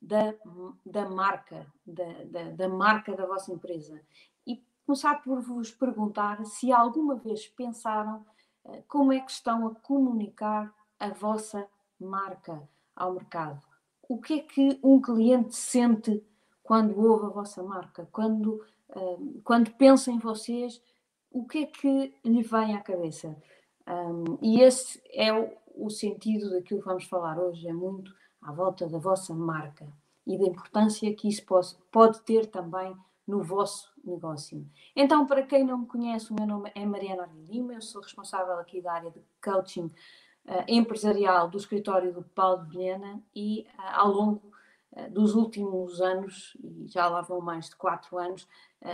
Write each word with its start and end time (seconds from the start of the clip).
da, 0.00 0.34
da 0.84 1.08
marca, 1.08 1.66
da, 1.86 2.24
da, 2.24 2.50
da 2.50 2.68
marca 2.68 3.14
da 3.16 3.26
vossa 3.26 3.52
empresa. 3.52 4.00
E 4.46 4.62
começar 4.84 5.22
por 5.22 5.40
vos 5.40 5.70
perguntar 5.70 6.44
se 6.44 6.72
alguma 6.72 7.16
vez 7.16 7.46
pensaram 7.48 8.24
uh, 8.64 8.82
como 8.88 9.12
é 9.12 9.20
que 9.20 9.30
estão 9.30 9.66
a 9.66 9.74
comunicar 9.74 10.72
a 10.98 11.08
vossa 11.10 11.66
marca 11.98 12.68
ao 12.94 13.14
mercado. 13.14 13.62
O 14.08 14.20
que 14.20 14.34
é 14.34 14.38
que 14.40 14.78
um 14.82 15.00
cliente 15.00 15.54
sente 15.56 16.24
quando 16.62 16.98
ouve 16.98 17.26
a 17.26 17.30
vossa 17.30 17.62
marca? 17.62 18.08
Quando, 18.12 18.64
uh, 18.90 19.40
quando 19.42 19.72
pensa 19.72 20.10
em 20.10 20.18
vocês, 20.18 20.80
o 21.30 21.46
que 21.46 21.58
é 21.58 21.66
que 21.66 22.14
lhe 22.24 22.42
vem 22.42 22.74
à 22.74 22.80
cabeça? 22.80 23.36
E 24.42 24.60
esse 24.60 25.00
é 25.12 25.32
o, 25.32 25.52
o, 25.76 25.90
sentido 25.90 26.50
daquilo 26.50 26.80
que 26.80 26.86
vamos 26.86 27.04
falar 27.04 27.38
hoje, 27.38 27.68
é 27.68 27.72
muito 27.72 28.12
à 28.46 28.52
volta 28.52 28.86
da 28.86 28.98
vossa 28.98 29.34
marca 29.34 29.92
e 30.24 30.38
da 30.38 30.46
importância 30.46 31.12
que 31.14 31.28
isso 31.28 31.44
pode, 31.90 32.22
ter 32.22 32.46
também 32.46 32.96
no 33.26 33.42
vosso 33.42 33.92
negócio. 34.04 34.64
Então, 34.94 35.26
para 35.26 35.42
quem 35.42 35.64
não 35.64 35.78
me 35.78 35.86
conhece, 35.86 36.30
o 36.30 36.34
meu 36.34 36.46
nome 36.46 36.70
é 36.74 36.86
Mariana 36.86 37.28
Lima, 37.48 37.74
eu 37.74 37.82
sou 37.82 38.00
responsável 38.00 38.54
aqui 38.58 38.80
da 38.80 38.92
área 38.92 39.10
de 39.10 39.20
coaching 39.42 39.86
uh, 39.86 40.64
empresarial 40.68 41.48
do 41.48 41.58
escritório 41.58 42.12
do 42.12 42.22
Paulo 42.22 42.64
de 42.64 42.70
Vilhena 42.70 43.20
e 43.34 43.66
uh, 43.76 43.94
ao 43.94 44.12
longo 44.12 44.52
uh, 44.92 45.10
dos 45.10 45.34
últimos 45.34 46.00
anos, 46.00 46.56
e 46.62 46.86
já 46.86 47.08
lá 47.08 47.22
vão 47.22 47.40
mais 47.40 47.68
de 47.68 47.76
quatro 47.76 48.16
anos, 48.16 48.46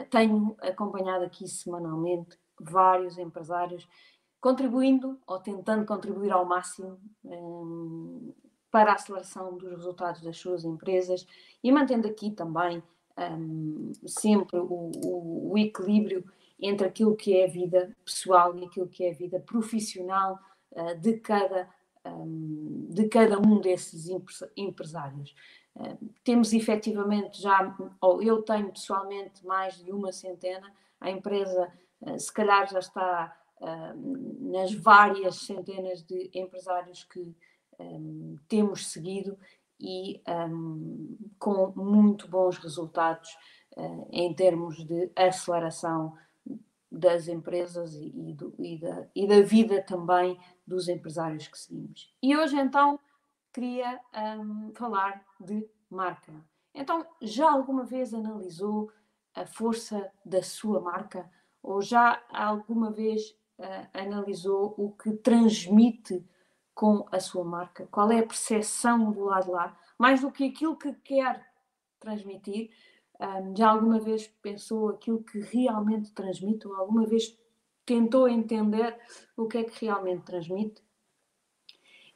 tenho 0.08 0.56
acompanhado 0.60 1.24
aqui 1.24 1.46
semanalmente 1.46 2.38
vários 2.58 3.18
empresários 3.18 3.86
contribuindo 4.40 5.20
ou 5.26 5.38
tentando 5.38 5.84
contribuir 5.84 6.32
ao 6.32 6.46
máximo 6.46 6.98
para 8.72 8.92
a 8.92 8.94
aceleração 8.94 9.58
dos 9.58 9.70
resultados 9.70 10.22
das 10.22 10.38
suas 10.38 10.64
empresas 10.64 11.26
e 11.62 11.70
mantendo 11.70 12.08
aqui 12.08 12.30
também 12.30 12.82
um, 13.18 13.92
sempre 14.06 14.58
o, 14.58 14.90
o, 15.04 15.52
o, 15.52 15.58
equilíbrio 15.58 16.24
entre 16.58 16.86
aquilo 16.86 17.14
que 17.14 17.36
é 17.36 17.44
a 17.44 17.50
vida 17.50 17.94
pessoal 18.02 18.56
e 18.56 18.64
aquilo 18.64 18.88
que 18.88 19.04
é 19.04 19.10
a 19.10 19.14
vida 19.14 19.38
profissional 19.38 20.38
uh, 20.70 20.98
de, 20.98 21.18
cada, 21.18 21.68
um, 22.06 22.86
de 22.88 23.08
cada 23.08 23.38
um 23.38 23.60
desses 23.60 24.08
empresários. 24.56 25.34
Uh, 25.76 25.98
temos 26.24 26.54
efetivamente 26.54 27.42
já, 27.42 27.76
ou 28.00 28.22
eu 28.22 28.40
tenho 28.42 28.72
pessoalmente 28.72 29.44
mais 29.44 29.84
de 29.84 29.92
uma 29.92 30.12
centena, 30.12 30.72
a 30.98 31.10
empresa 31.10 31.70
uh, 32.00 32.18
se 32.18 32.32
calhar 32.32 32.66
já 32.70 32.78
está 32.78 33.36
nas 34.40 34.74
várias 34.74 35.36
centenas 35.36 36.02
de 36.02 36.28
empresários 36.34 37.04
que 37.04 37.32
um, 37.78 38.36
temos 38.48 38.88
seguido 38.88 39.38
e 39.80 40.22
um, 40.28 41.16
com 41.38 41.72
muito 41.74 42.28
bons 42.28 42.56
resultados 42.58 43.30
uh, 43.76 44.08
em 44.10 44.34
termos 44.34 44.84
de 44.84 45.10
aceleração 45.16 46.16
das 46.90 47.26
empresas 47.26 47.94
e, 47.94 48.12
e, 48.14 48.34
do, 48.34 48.54
e, 48.58 48.78
da, 48.78 49.08
e, 49.14 49.26
da, 49.26 49.40
vida 49.40 49.82
também 49.82 50.38
dos 50.66 50.88
empresários 50.88 51.48
que 51.48 51.58
seguimos. 51.58 52.14
E 52.22 52.36
hoje 52.36 52.56
então 52.58 53.00
queria 53.52 54.00
um, 54.38 54.72
falar 54.74 55.24
de 55.40 55.66
marca. 55.90 56.32
Então, 56.74 57.06
já 57.20 57.50
alguma 57.50 57.84
vez 57.84 58.14
analisou 58.14 58.90
a 59.34 59.46
força 59.46 60.10
da 60.24 60.42
sua 60.42 60.80
marca? 60.80 61.30
Ou 61.62 61.80
já 61.80 62.22
alguma 62.30 62.90
vez 62.90 63.30
uh, 63.58 63.88
analisou 63.92 64.74
o 64.76 64.92
que 64.92 65.12
transmite 65.12 66.24
com 66.74 67.06
a 67.10 67.20
sua 67.20 67.44
marca? 67.44 67.86
Qual 67.90 68.10
é 68.10 68.20
a 68.20 68.26
percepção 68.26 69.10
do 69.10 69.24
lado 69.24 69.50
lá? 69.50 69.76
Mais 69.98 70.20
do 70.20 70.30
que 70.30 70.44
aquilo 70.44 70.76
que 70.76 70.92
quer 70.94 71.46
transmitir, 72.00 72.70
um, 73.20 73.54
já 73.56 73.70
alguma 73.70 74.00
vez 74.00 74.26
pensou 74.26 74.88
aquilo 74.88 75.22
que 75.22 75.40
realmente 75.40 76.12
transmite? 76.12 76.66
Ou 76.66 76.74
alguma 76.74 77.06
vez 77.06 77.38
tentou 77.84 78.28
entender 78.28 78.98
o 79.36 79.46
que 79.46 79.58
é 79.58 79.64
que 79.64 79.84
realmente 79.84 80.24
transmite? 80.24 80.82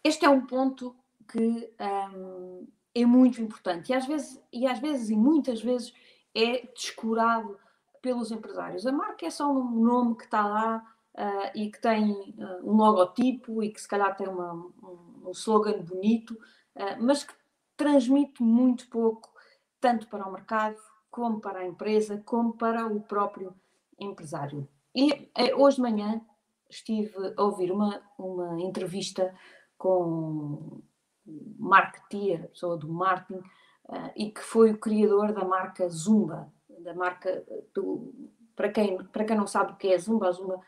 Este 0.03 0.25
é 0.25 0.31
um 0.31 0.47
ponto 0.47 0.97
que 1.29 1.73
um, 2.15 2.67
é 2.95 3.05
muito 3.05 3.43
importante 3.43 3.91
e 3.91 3.95
às 3.95 4.07
vezes, 4.07 4.41
e 4.53 4.67
às 4.67 4.79
vezes 4.79 5.11
e 5.11 5.17
muitas 5.17 5.61
vezes 5.61 5.93
é 6.35 6.67
descurado 6.75 7.59
pelos 8.01 8.31
empresários. 8.31 8.87
A 8.87 8.93
marca 8.93 9.27
é 9.27 9.31
só 9.31 9.51
um 9.51 9.83
nome 9.83 10.17
que 10.17 10.25
está 10.25 10.47
lá 10.47 10.96
uh, 11.17 11.51
e 11.55 11.71
que 11.71 11.81
tem 11.81 12.13
uh, 12.13 12.61
um 12.63 12.77
logotipo 12.77 13.63
e 13.63 13.71
que 13.71 13.81
se 13.81 13.89
calhar 13.89 14.15
tem 14.17 14.29
uma, 14.29 14.53
um, 14.53 15.23
um 15.27 15.31
slogan 15.31 15.83
bonito, 15.83 16.33
uh, 16.35 16.97
mas 17.01 17.25
que 17.25 17.35
transmite 17.77 18.43
muito 18.43 18.89
pouco, 18.89 19.33
tanto 19.81 20.07
para 20.09 20.27
o 20.27 20.33
mercado, 20.33 20.77
como 21.11 21.41
para 21.41 21.61
a 21.61 21.67
empresa, 21.67 22.23
como 22.25 22.53
para 22.53 22.87
o 22.87 23.01
próprio 23.01 23.55
empresário. 23.99 24.69
E 24.95 25.31
hoje 25.57 25.77
de 25.77 25.83
manhã 25.83 26.21
estive 26.69 27.13
a 27.37 27.43
ouvir 27.43 27.71
uma, 27.71 28.03
uma 28.19 28.61
entrevista 28.61 29.35
com 29.79 30.83
o 31.27 31.57
marketeer, 31.59 32.49
pessoa 32.49 32.77
do 32.77 32.89
marketing, 32.89 33.41
uh, 33.89 34.13
e 34.15 34.31
que 34.31 34.41
foi 34.41 34.73
o 34.73 34.79
criador 34.79 35.33
da 35.33 35.45
marca 35.45 35.89
Zumba, 35.89 36.53
da 36.81 36.95
marca 36.95 37.45
do, 37.75 38.13
para 38.55 38.71
quem, 38.71 38.99
para 39.07 39.25
quem 39.25 39.37
não 39.37 39.47
sabe 39.47 39.73
o 39.73 39.77
que 39.77 39.89
é 39.89 39.99
Zumba, 39.99 40.29
a 40.29 40.33
Zumba 40.33 40.61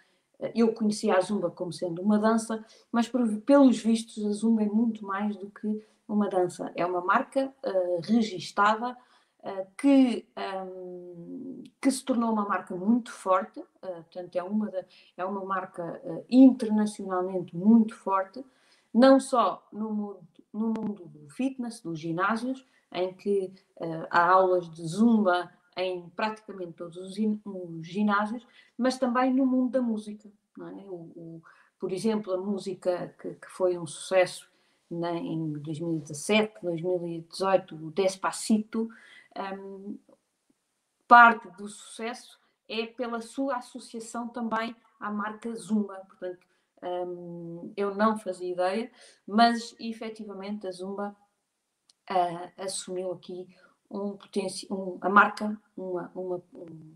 eu 0.54 0.72
conhecia 0.72 1.16
a 1.16 1.20
Zumba 1.20 1.50
como 1.50 1.72
sendo 1.72 2.00
uma 2.00 2.18
dança, 2.18 2.64
mas 2.92 3.08
por, 3.08 3.26
pelos 3.40 3.78
vistos 3.78 4.24
a 4.24 4.30
Zumba 4.30 4.62
é 4.62 4.66
muito 4.66 5.04
mais 5.04 5.36
do 5.36 5.50
que 5.50 5.84
uma 6.06 6.28
dança. 6.28 6.72
É 6.74 6.86
uma 6.86 7.00
marca 7.00 7.52
uh, 7.64 8.00
registada 8.02 8.96
uh, 9.40 9.66
que, 9.76 10.26
um, 10.36 11.62
que 11.80 11.90
se 11.90 12.04
tornou 12.04 12.32
uma 12.32 12.48
marca 12.48 12.74
muito 12.74 13.12
forte, 13.12 13.60
uh, 13.60 13.66
portanto 13.80 14.36
é 14.36 14.42
uma, 14.42 14.72
é 15.16 15.24
uma 15.24 15.44
marca 15.44 16.00
uh, 16.04 16.24
internacionalmente 16.30 17.54
muito 17.56 17.94
forte, 17.94 18.44
não 18.94 19.20
só 19.20 19.66
no 19.72 19.92
mundo, 19.92 20.20
no 20.52 20.68
mundo 20.68 21.06
do 21.06 21.28
fitness, 21.28 21.80
dos 21.80 21.98
ginásios, 21.98 22.66
em 22.90 23.12
que 23.12 23.52
há 24.10 24.30
aulas 24.30 24.68
de 24.70 24.82
Zumba 24.88 25.52
em 25.78 26.08
praticamente 26.10 26.72
todos 26.72 26.96
os, 26.96 27.16
os 27.16 27.86
ginásios, 27.86 28.44
mas 28.76 28.98
também 28.98 29.32
no 29.32 29.46
mundo 29.46 29.70
da 29.70 29.80
música. 29.80 30.28
É? 30.58 30.84
O, 30.86 30.94
o, 31.14 31.42
por 31.78 31.92
exemplo, 31.92 32.32
a 32.32 32.36
música 32.36 33.14
que, 33.20 33.34
que 33.34 33.48
foi 33.48 33.78
um 33.78 33.86
sucesso 33.86 34.50
na, 34.90 35.12
em 35.12 35.52
2017, 35.52 36.54
2018, 36.62 37.76
o 37.76 37.90
Despacito, 37.92 38.90
um, 39.56 39.96
parte 41.06 41.48
do 41.56 41.68
sucesso 41.68 42.38
é 42.68 42.84
pela 42.86 43.20
sua 43.20 43.56
associação 43.56 44.28
também 44.28 44.74
à 44.98 45.10
marca 45.10 45.54
Zumba. 45.54 46.02
Portanto, 46.08 46.44
um, 46.82 47.72
eu 47.76 47.94
não 47.94 48.18
fazia 48.18 48.52
ideia, 48.52 48.90
mas 49.24 49.76
efetivamente 49.78 50.66
a 50.66 50.72
Zumba 50.72 51.16
uh, 52.10 52.62
assumiu 52.62 53.12
aqui 53.12 53.46
um 53.90 54.16
potencial, 54.16 54.78
um, 54.78 54.98
a 55.00 55.08
marca, 55.08 55.60
uma, 55.76 56.10
uma, 56.14 56.42
um, 56.52 56.94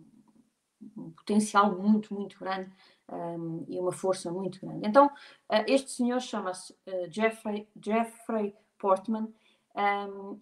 um, 0.97 1.11
potencial 1.11 1.77
muito, 1.77 2.15
muito 2.15 2.39
grande 2.39 2.71
um, 3.09 3.65
e 3.69 3.79
uma 3.79 3.93
força 3.93 4.31
muito 4.31 4.61
grande. 4.61 4.87
Então, 4.87 5.07
uh, 5.07 5.65
este 5.67 5.91
senhor 5.91 6.21
chama-se 6.21 6.73
uh, 6.73 7.11
Jeffrey, 7.11 7.69
Jeffrey 7.81 8.55
Portman 8.79 9.33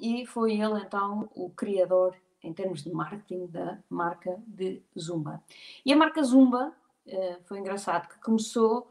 e 0.01 0.27
foi 0.27 0.55
ele 0.55 0.81
então 0.81 1.31
o 1.37 1.51
criador 1.51 2.17
em 2.43 2.53
termos 2.53 2.83
de 2.83 2.91
marketing 2.91 3.47
da 3.47 3.79
marca 3.89 4.43
de 4.45 4.83
Zumba. 4.99 5.41
E 5.87 5.93
a 5.93 5.97
marca 5.97 6.21
Zumba 6.21 6.75
uh, 7.07 7.43
foi 7.45 7.61
engraçado 7.61 8.09
que 8.09 8.21
começou 8.21 8.91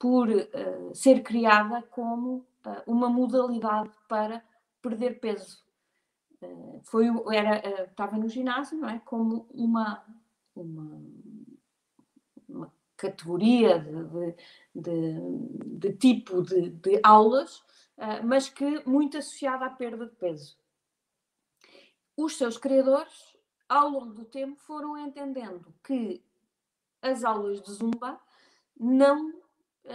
por 0.00 0.28
ser 0.94 1.24
criada 1.24 1.82
como 1.90 2.46
uma 2.86 3.08
modalidade 3.08 3.90
para 4.08 4.44
perder 4.80 5.18
peso 5.18 5.67
foi, 6.84 7.06
era, 7.34 7.56
eh, 7.56 7.84
estava 7.84 8.16
no 8.16 8.28
ginásio, 8.28 8.78
não 8.78 8.88
é? 8.88 9.00
Como 9.00 9.48
uma, 9.50 10.04
uma, 10.54 11.02
uma 12.48 12.72
categoria 12.96 13.78
de, 13.78 14.34
de, 14.74 15.78
de, 15.78 15.92
tipo 15.96 16.42
de, 16.42 16.70
de 16.70 17.00
aulas, 17.02 17.64
eh, 17.96 18.22
mas 18.22 18.48
que 18.48 18.82
muito 18.88 19.18
associada 19.18 19.66
à 19.66 19.70
perda 19.70 20.06
de 20.06 20.14
peso. 20.16 20.56
Os 22.16 22.36
seus 22.36 22.56
criadores, 22.56 23.36
ao 23.68 23.88
longo 23.88 24.12
do 24.12 24.24
tempo, 24.24 24.56
foram 24.60 24.96
entendendo 24.96 25.74
que 25.82 26.22
as 27.02 27.24
aulas 27.24 27.60
de 27.62 27.72
Zumba 27.72 28.20
não 28.78 29.34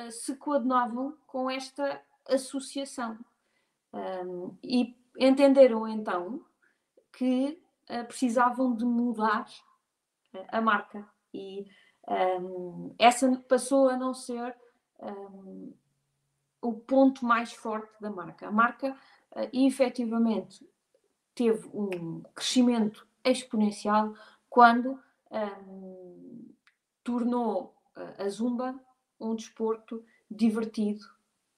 se 0.10 0.36
coordenavam 0.38 1.16
com 1.28 1.52
esta 1.52 2.02
associação. 2.28 3.20
Um, 3.94 4.58
e 4.64 4.98
entenderam 5.18 5.88
então 5.88 6.44
que 7.12 7.62
uh, 7.90 8.06
precisavam 8.06 8.76
de 8.76 8.86
mudar 8.86 9.48
uh, 10.34 10.46
a 10.50 10.62
marca 10.62 11.08
e 11.34 11.66
um, 12.08 12.94
essa 13.00 13.30
passou 13.48 13.90
a 13.90 13.98
não 13.98 14.14
ser 14.14 14.56
um, 15.00 15.74
o 16.62 16.74
ponto 16.74 17.26
mais 17.26 17.54
forte 17.54 17.92
da 18.00 18.10
marca. 18.10 18.48
A 18.48 18.52
marca 18.52 18.92
uh, 18.92 19.50
efetivamente 19.54 20.68
teve 21.34 21.68
um 21.74 22.22
crescimento 22.36 23.08
exponencial 23.24 24.14
quando 24.50 25.00
um, 25.32 26.54
tornou 27.04 27.76
a 28.18 28.28
Zumba 28.30 28.80
um 29.20 29.36
desporto 29.36 30.04
divertido, 30.30 31.06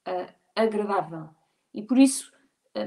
uh, 0.07 0.33
agradável. 0.55 1.29
E 1.73 1.81
por 1.81 1.97
isso 1.97 2.31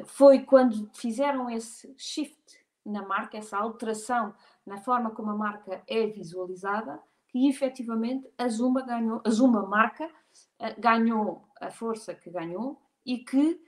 foi 0.06 0.40
quando 0.40 0.90
fizeram 0.94 1.49
esse 1.50 1.94
shift 1.96 2.58
na 2.85 3.02
marca, 3.02 3.37
essa 3.37 3.56
alteração 3.56 4.35
na 4.67 4.79
forma 4.79 5.11
como 5.11 5.31
a 5.31 5.37
marca 5.37 5.82
é 5.87 6.06
visualizada, 6.06 7.00
que 7.29 7.49
efetivamente 7.49 8.29
a 8.37 8.49
Zumba 8.49 8.82
ganhou, 8.82 9.20
a 9.25 9.31
Zumba 9.31 9.62
marca 9.67 10.06
uh, 10.06 10.81
ganhou 10.81 11.49
a 11.61 11.70
força 11.70 12.14
que 12.14 12.31
ganhou 12.31 12.81
e 13.05 13.19
que 13.19 13.61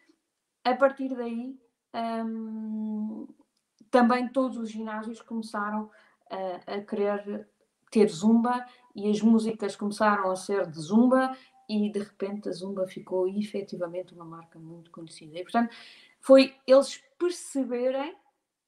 a 0.65 0.75
partir 0.75 1.15
daí 1.15 1.59
um, 1.95 3.27
também 3.91 4.29
todos 4.29 4.57
os 4.57 4.71
ginásios 4.71 5.21
começaram 5.21 5.91
a, 6.31 6.75
a 6.75 6.81
querer 6.83 7.49
ter 7.91 8.09
zumba 8.09 8.65
e 8.95 9.11
as 9.11 9.21
músicas 9.21 9.75
começaram 9.75 10.31
a 10.31 10.37
ser 10.37 10.71
de 10.71 10.81
zumba 10.81 11.37
e 11.69 11.91
de 11.91 11.99
repente 11.99 12.49
a 12.49 12.53
zumba 12.53 12.87
ficou 12.87 13.29
efetivamente 13.29 14.15
uma 14.15 14.25
marca 14.25 14.59
muito 14.59 14.91
conhecida. 14.91 15.39
E 15.39 15.43
portanto 15.43 15.75
foi 16.21 16.57
eles 16.67 17.03
perceberem 17.19 18.17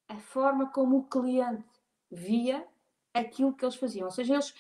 a 0.09 0.19
forma 0.19 0.71
como 0.71 0.99
o 0.99 1.05
cliente 1.05 1.65
via 2.11 2.67
aquilo 3.15 3.55
que 3.55 3.65
eles 3.65 3.77
faziam. 3.77 4.07
Ou 4.07 4.11
seja, 4.11 4.35
eles, 4.35 4.55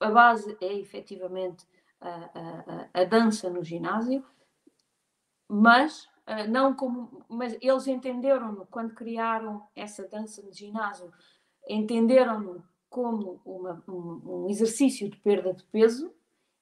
a 0.00 0.10
base 0.10 0.56
é 0.60 0.72
efetivamente 0.74 1.66
a, 2.00 2.88
a, 2.94 3.00
a 3.00 3.04
dança 3.04 3.48
no 3.48 3.64
ginásio, 3.64 4.24
mas 5.48 6.04
uh, 6.26 6.48
não 6.48 6.74
como, 6.74 7.24
mas 7.28 7.56
eles 7.60 7.86
entenderam-no 7.86 8.66
quando 8.66 8.94
criaram 8.94 9.66
essa 9.74 10.06
dança 10.06 10.42
no 10.42 10.52
ginásio, 10.52 11.12
entenderam-no 11.68 12.62
como 12.88 13.40
uma, 13.44 13.82
um, 13.88 14.44
um, 14.44 14.48
exercício 14.48 15.08
de 15.08 15.16
perda 15.16 15.52
de 15.52 15.64
peso 15.64 16.14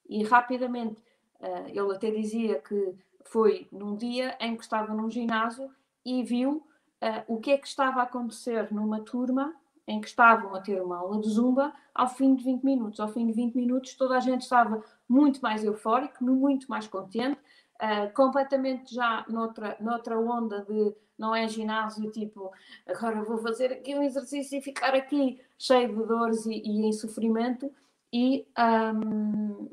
e 0.07 0.23
rapidamente 0.23 1.01
uh, 1.39 1.67
ele 1.67 1.93
até 1.93 2.09
dizia 2.09 2.59
que 2.59 2.95
foi 3.25 3.67
num 3.71 3.95
dia 3.95 4.37
em 4.39 4.55
que 4.55 4.63
estava 4.63 4.93
num 4.93 5.09
ginásio 5.09 5.69
e 6.05 6.23
viu 6.23 6.65
uh, 7.01 7.23
o 7.27 7.39
que 7.39 7.51
é 7.51 7.57
que 7.57 7.67
estava 7.67 8.01
a 8.01 8.03
acontecer 8.03 8.71
numa 8.71 9.01
turma 9.01 9.53
em 9.87 9.99
que 9.99 10.07
estavam 10.07 10.55
a 10.55 10.61
ter 10.61 10.81
uma 10.81 10.97
aula 10.97 11.19
de 11.19 11.29
zumba 11.29 11.73
ao 11.93 12.07
fim 12.07 12.35
de 12.35 12.43
20 12.43 12.63
minutos. 12.63 12.99
Ao 12.99 13.07
fim 13.07 13.27
de 13.27 13.33
20 13.33 13.55
minutos 13.55 13.95
toda 13.95 14.17
a 14.17 14.19
gente 14.19 14.41
estava 14.41 14.83
muito 15.07 15.41
mais 15.41 15.63
eufórico, 15.63 16.23
muito 16.23 16.67
mais 16.67 16.87
contente, 16.87 17.39
uh, 17.81 18.13
completamente 18.13 18.93
já 18.93 19.25
noutra, 19.27 19.75
noutra 19.79 20.19
onda 20.19 20.61
de 20.61 20.95
não 21.17 21.35
é 21.35 21.47
ginásio 21.47 22.11
tipo 22.11 22.51
agora 22.87 23.23
vou 23.23 23.37
fazer 23.37 23.71
aqui 23.71 23.95
um 23.95 24.01
exercício 24.01 24.57
e 24.57 24.61
ficar 24.61 24.95
aqui 24.95 25.39
cheio 25.59 25.89
de 25.89 26.07
dores 26.07 26.45
e, 26.45 26.53
e 26.53 26.85
em 26.85 26.91
sofrimento 26.91 27.71
e 28.11 28.47
um, 28.95 29.69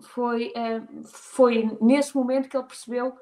foi, 0.00 0.48
uh, 0.48 1.04
foi 1.04 1.76
nesse 1.80 2.14
momento 2.14 2.48
que 2.48 2.56
ele 2.56 2.66
percebeu 2.66 3.16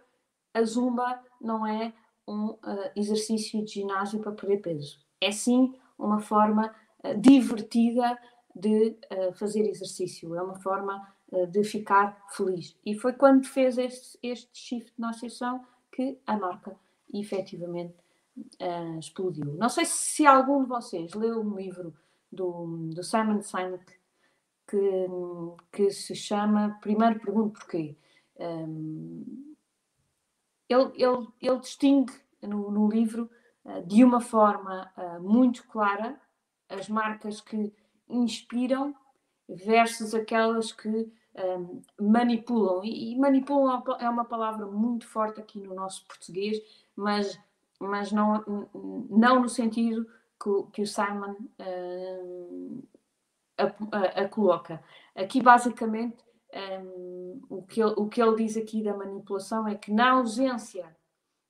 a 0.53 0.63
zumba 0.63 1.21
não 1.41 1.67
é 1.67 1.93
um 2.27 2.51
uh, 2.51 2.91
exercício 2.97 3.65
de 3.65 3.73
ginásio 3.73 4.21
para 4.21 4.33
perder 4.33 4.59
peso 4.59 4.99
é 5.21 5.31
sim 5.31 5.75
uma 5.99 6.21
forma 6.21 6.75
uh, 7.05 7.21
divertida 7.21 8.19
de 8.55 8.97
fazer 9.35 9.69
exercício 9.69 10.33
é 10.37 10.41
uma 10.41 10.55
forma 10.61 11.05
eh, 11.33 11.47
de 11.47 11.65
ficar 11.65 12.25
feliz. 12.31 12.77
E 12.87 12.95
foi 12.95 13.13
quando 13.13 13.45
fez 13.47 13.77
este, 13.79 14.17
este 14.23 14.49
shift 14.53 14.93
na 14.97 15.11
associação 15.11 15.67
que 15.91 16.21
a 16.25 16.37
marca 16.37 16.77
efetivamente 17.13 17.95
explodiu. 18.99 19.55
Não 19.55 19.69
sei 19.69 19.85
se 19.85 20.25
algum 20.25 20.63
de 20.63 20.69
vocês 20.69 21.15
leu 21.15 21.41
um 21.41 21.57
livro 21.57 21.93
do, 22.31 22.91
do 22.95 23.03
Simon 23.03 23.43
Sinek 23.43 23.85
que, 24.67 25.07
que 25.73 25.91
se 25.91 26.15
chama 26.15 26.79
Primeiro 26.81 27.21
Pergunto 27.21 27.59
Porquê. 27.59 27.97
Um, 28.37 29.55
ele, 30.69 30.91
ele, 30.97 31.29
ele 31.41 31.59
distingue 31.61 32.13
no, 32.43 32.71
no 32.71 32.89
livro 32.89 33.31
uh, 33.65 33.83
de 33.87 34.03
uma 34.03 34.21
forma 34.21 34.91
uh, 34.97 35.23
muito 35.23 35.67
clara 35.69 36.19
as 36.69 36.89
marcas 36.89 37.41
que 37.41 37.73
inspiram 38.09 38.95
versus 39.49 40.15
aquelas 40.15 40.73
que 40.73 41.11
um, 41.37 41.83
manipulam. 42.01 42.85
E, 42.85 43.13
e, 43.13 43.19
manipulam 43.19 43.83
é 43.99 44.09
uma 44.09 44.25
palavra 44.25 44.67
muito 44.67 45.07
forte 45.07 45.41
aqui 45.41 45.61
no 45.61 45.75
nosso 45.75 46.07
português, 46.07 46.59
mas, 46.97 47.39
mas 47.79 48.13
não, 48.13 48.43
não 49.11 49.41
no 49.41 49.49
sentido 49.49 50.07
que, 50.43 50.73
que 50.73 50.83
o 50.83 50.87
Simon 50.87 51.37
um, 51.61 52.34
a, 53.59 54.23
a, 54.23 54.29
coloca. 54.29 54.83
Aqui, 55.15 55.43
basicamente, 55.43 56.25
um, 56.83 57.41
o, 57.49 57.63
que 57.63 57.83
ele, 57.83 57.95
o 57.97 58.09
que 58.09 58.23
ele 58.23 58.37
diz 58.37 58.57
aqui 58.57 58.83
da 58.83 58.97
manipulação 58.97 59.67
é 59.67 59.75
que, 59.75 59.93
na 59.93 60.13
ausência 60.13 60.97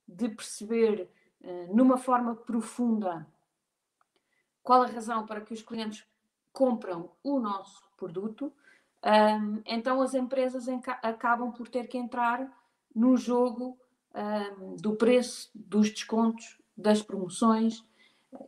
de 0.07 0.29
perceber 0.29 1.09
uh, 1.41 1.75
numa 1.75 1.97
forma 1.97 2.35
profunda 2.35 3.27
qual 4.63 4.81
a 4.81 4.87
razão 4.87 5.25
para 5.25 5.41
que 5.41 5.53
os 5.53 5.61
clientes 5.61 6.05
compram 6.51 7.11
o 7.23 7.39
nosso 7.39 7.83
produto, 7.97 8.51
um, 9.05 9.61
então 9.65 10.01
as 10.01 10.15
empresas 10.15 10.67
acabam 11.03 11.51
por 11.51 11.67
ter 11.67 11.87
que 11.87 11.97
entrar 11.97 12.51
no 12.95 13.15
jogo 13.15 13.77
um, 14.15 14.75
do 14.77 14.95
preço, 14.95 15.51
dos 15.53 15.91
descontos, 15.91 16.59
das 16.75 17.03
promoções, 17.03 17.83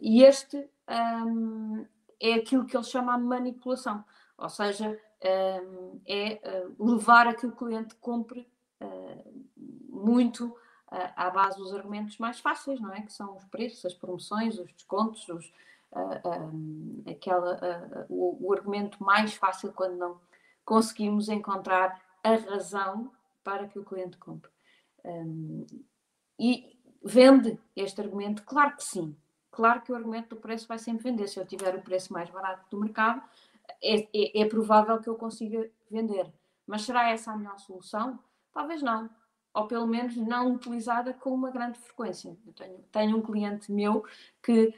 e 0.02 0.24
este 0.24 0.68
um, 0.90 1.86
é 2.20 2.34
aquilo 2.34 2.66
que 2.66 2.76
ele 2.76 2.84
chama 2.84 3.14
a 3.14 3.18
manipulação, 3.18 4.04
ou 4.38 4.50
seja, 4.50 5.00
é 5.22 6.42
uh, 6.44 6.86
levar 6.86 7.28
a 7.28 7.34
que 7.34 7.46
o 7.46 7.52
cliente 7.52 7.96
compre 7.96 8.48
uh, 8.82 9.46
muito 9.90 10.48
uh, 10.48 10.56
à 11.16 11.30
base 11.30 11.58
dos 11.58 11.74
argumentos 11.74 12.18
mais 12.18 12.40
fáceis, 12.40 12.80
não 12.80 12.94
é? 12.94 13.02
Que 13.02 13.14
são 13.14 13.36
os 13.36 13.44
preços, 13.46 13.86
as 13.86 13.94
promoções, 13.94 14.60
os 14.60 14.72
descontos, 14.72 15.28
os, 15.30 15.52
um, 16.26 17.04
aquela, 17.10 18.06
o, 18.10 18.48
o, 18.48 18.54
argumento 18.54 19.04
mais 19.04 19.34
fácil 19.34 19.72
quando 19.74 19.98
não 19.98 20.20
conseguimos 20.66 21.30
encontrar 21.30 22.00
a 22.24 22.36
razão 22.36 23.12
para 23.44 23.68
que 23.68 23.80
o 23.80 23.86
cliente 23.86 24.18
compre. 24.18 24.52
Um, 25.04 25.66
e 26.38 26.78
vende 27.04 27.58
este 27.76 28.02
argumento? 28.02 28.44
Claro 28.44 28.76
que 28.76 28.84
sim. 28.84 29.16
Claro 29.58 29.82
que 29.82 29.92
o 29.92 29.96
argumento 29.96 30.36
do 30.36 30.40
preço 30.40 30.68
vai 30.68 30.78
sempre 30.78 31.10
vender. 31.10 31.28
Se 31.28 31.40
eu 31.40 31.46
tiver 31.46 31.74
o 31.74 31.82
preço 31.82 32.14
mais 32.14 32.30
barato 32.30 32.64
do 32.70 32.80
mercado, 32.80 33.24
é, 33.82 34.02
é, 34.14 34.42
é 34.42 34.46
provável 34.46 35.02
que 35.02 35.10
eu 35.10 35.16
consiga 35.16 35.68
vender. 35.90 36.32
Mas 36.68 36.84
será 36.84 37.10
essa 37.10 37.32
a 37.32 37.36
melhor 37.36 37.58
solução? 37.58 38.20
Talvez 38.54 38.84
não. 38.84 39.10
Ou 39.56 39.66
pelo 39.66 39.88
menos 39.88 40.16
não 40.16 40.54
utilizada 40.54 41.12
com 41.12 41.34
uma 41.34 41.50
grande 41.50 41.80
frequência. 41.80 42.38
Eu 42.46 42.54
tenho, 42.54 42.78
tenho 42.92 43.18
um 43.18 43.22
cliente 43.24 43.72
meu 43.72 44.06
que 44.44 44.76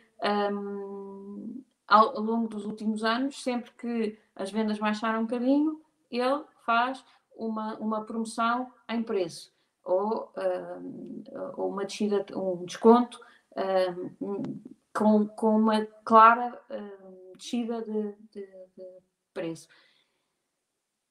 um, 0.49 1.61
ao, 1.85 2.15
ao, 2.15 2.23
longo 2.23 2.47
dos 2.47 2.63
últimos 2.63 3.03
anos, 3.03 3.43
sempre 3.43 3.71
que 3.71 4.17
as 4.33 4.49
vendas 4.49 4.79
baixaram 4.79 5.19
um 5.19 5.25
bocadinho, 5.25 5.81
ele 6.09 6.45
faz 6.65 7.03
uma, 7.35 7.75
uma 7.79 8.05
promoção 8.05 8.71
em 8.87 9.03
preço 9.03 9.51
ou, 9.83 10.31
uh, 10.37 11.53
ou 11.57 11.69
uma 11.69 11.83
descida, 11.83 12.25
um 12.33 12.63
desconto 12.63 13.19
uh, 13.51 14.61
com, 14.93 15.27
com 15.27 15.57
uma 15.57 15.85
clara 16.03 16.61
uh, 16.69 17.37
descida 17.37 17.81
de, 17.81 18.13
de, 18.31 18.45
de, 18.75 18.99
preço. 19.33 19.67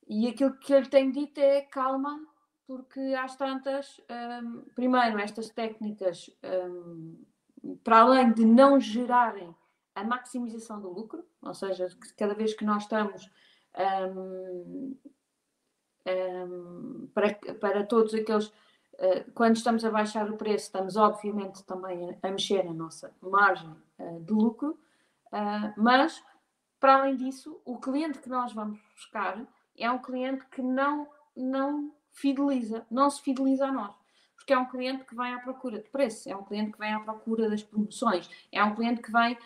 E 0.07 0.27
aquilo 0.29 0.59
que 0.59 0.73
eu 0.73 0.81
lhe 0.81 0.89
tenho 0.89 1.13
dito 1.13 1.39
é 1.39 1.63
calma, 1.63 2.19
porque 2.67 3.01
às 3.19 3.37
tantas, 3.37 4.01
um, 4.43 4.63
primeiro, 4.75 5.19
estas 5.19 5.51
técnicas, 5.51 6.31
um, 6.43 7.25
para 7.85 8.01
além 8.01 8.33
de 8.33 8.45
não 8.45 8.81
gerarem 8.81 9.55
a 9.95 10.05
maximização 10.05 10.81
do 10.81 10.91
lucro, 10.91 11.25
ou 11.43 11.55
seja, 11.55 11.89
cada 12.17 12.35
vez 12.35 12.55
que 12.55 12.65
nós 12.65 12.85
estamos 12.85 13.31
um, 14.09 14.97
para, 17.15 17.35
para 17.55 17.85
todos 17.85 18.15
aqueles, 18.15 18.53
quando 19.35 19.57
estamos 19.57 19.85
a 19.85 19.91
baixar 19.91 20.29
o 20.31 20.37
preço, 20.37 20.67
estamos 20.67 20.97
obviamente 20.97 21.63
também 21.65 22.19
a, 22.23 22.31
mexer 22.31 22.65
na 22.65 22.73
nossa 22.73 23.15
margem 23.21 23.71
uh, 23.99 24.21
de 24.21 24.33
lucro, 24.33 24.79
uh, 25.27 25.73
mas 25.77 26.23
para 26.81 26.97
além 26.97 27.17
disso, 27.17 27.61
o 27.65 27.79
cliente 27.79 28.19
que 28.19 28.29
nós 28.29 28.53
vamos 28.53 28.81
buscar 28.95 29.41
é 29.77 29.91
um 29.91 29.99
cliente 29.99 30.45
que 30.47 30.63
não, 30.63 31.09
não 31.37 31.93
fideliza, 32.13 32.87
não 32.91 33.09
se 33.11 33.23
fideliza 33.23 33.67
a 33.67 33.73
nós 33.73 33.95
porque 34.35 34.53
é 34.53 34.59
um 34.59 34.67
cliente 34.67 35.05
que 35.05 35.15
vem 35.15 35.35
à 35.35 35.41
procura 35.41 35.79
de 35.79 35.91
preço, 35.91 36.27
é 36.31 36.35
um 36.35 36.43
cliente 36.43 36.73
que 36.73 36.79
vem 36.79 36.95
à 36.95 37.01
procura 37.01 37.51
das 37.51 37.63
promoções, 37.63 38.31
é 38.51 38.65
um 38.65 38.75
cliente 38.75 39.03
que 39.03 39.13
vem 39.13 39.37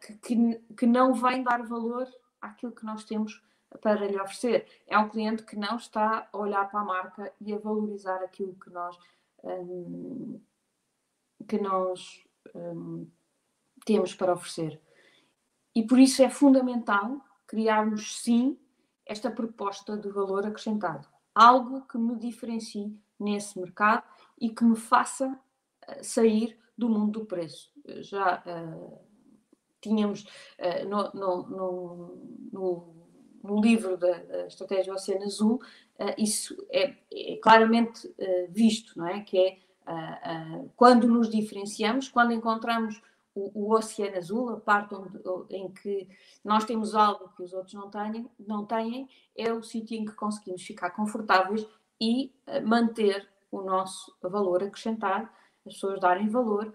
que, 0.00 0.14
que, 0.18 0.60
que, 0.76 0.86
não 0.86 1.14
vem 1.14 1.42
dar 1.42 1.64
valor 1.64 2.06
àquilo 2.40 2.70
que 2.70 2.84
nós 2.84 3.02
temos 3.02 3.42
para 3.80 4.06
lhe 4.06 4.20
oferecer. 4.20 4.66
É 4.86 4.98
um 4.98 5.08
cliente 5.08 5.42
que 5.42 5.56
não 5.56 5.76
está 5.76 6.28
a 6.32 6.38
olhar 6.38 6.68
para 6.70 6.80
a 6.80 6.84
marca 6.84 7.32
e 7.40 7.52
a 7.52 7.58
valorizar 7.58 8.22
aquilo 8.22 8.54
que 8.54 8.70
nós 8.70 8.96
um, 9.42 10.40
que 11.46 11.58
nós 11.58 12.24
um, 12.54 13.06
temos 13.84 14.14
para 14.14 14.32
oferecer. 14.32 14.80
E 15.74 15.82
por 15.82 15.98
isso 15.98 16.22
é 16.22 16.30
fundamental 16.30 17.20
criarmos, 17.46 18.20
sim, 18.22 18.58
esta 19.04 19.30
proposta 19.30 19.96
de 19.96 20.08
valor 20.08 20.46
acrescentado. 20.46 21.06
Algo 21.34 21.82
que 21.86 21.98
me 21.98 22.16
diferencie 22.16 22.98
nesse 23.18 23.58
mercado 23.58 24.02
e 24.40 24.50
que 24.50 24.64
me 24.64 24.76
faça 24.76 25.28
uh, 25.28 26.04
sair 26.04 26.58
do 26.76 26.88
mundo 26.88 27.20
do 27.20 27.26
preço. 27.26 27.70
Já 28.00 28.42
uh, 28.46 28.98
tínhamos 29.80 30.24
uh, 30.58 30.88
no, 30.88 31.12
no, 31.12 31.48
no, 31.48 32.50
no, 32.52 32.95
livro 33.54 33.96
da, 33.96 34.18
da, 34.18 34.46
Estratégia 34.46 34.92
Oceano 34.92 35.24
Azul, 35.24 35.60
isso 36.18 36.56
é, 36.70 36.94
é 37.12 37.36
claramente 37.36 38.12
visto, 38.50 38.98
não 38.98 39.06
é? 39.06 39.20
Que 39.20 39.38
é 39.38 39.58
quando 40.74 41.06
nos 41.06 41.30
diferenciamos, 41.30 42.08
quando 42.08 42.32
encontramos 42.32 43.00
o, 43.34 43.50
o, 43.54 43.74
oceano 43.74 44.16
azul, 44.16 44.50
a 44.50 44.60
parte 44.60 44.94
onde, 44.94 45.54
em 45.54 45.70
que 45.70 46.08
nós 46.42 46.64
temos 46.64 46.94
algo 46.94 47.30
que 47.36 47.42
os 47.42 47.52
outros 47.52 47.74
não 47.74 47.90
têm, 47.90 48.28
não 48.38 48.64
têm 48.64 49.08
é 49.36 49.52
o 49.52 49.62
sítio 49.62 49.96
em 49.96 50.04
que 50.04 50.12
conseguimos 50.12 50.62
ficar 50.62 50.90
confortáveis 50.90 51.66
e 52.00 52.32
manter 52.64 53.28
o 53.50 53.62
nosso 53.62 54.14
valor 54.22 54.62
acrescentado, 54.62 55.28
as 55.66 55.74
pessoas 55.74 56.00
darem 56.00 56.28
valor, 56.28 56.74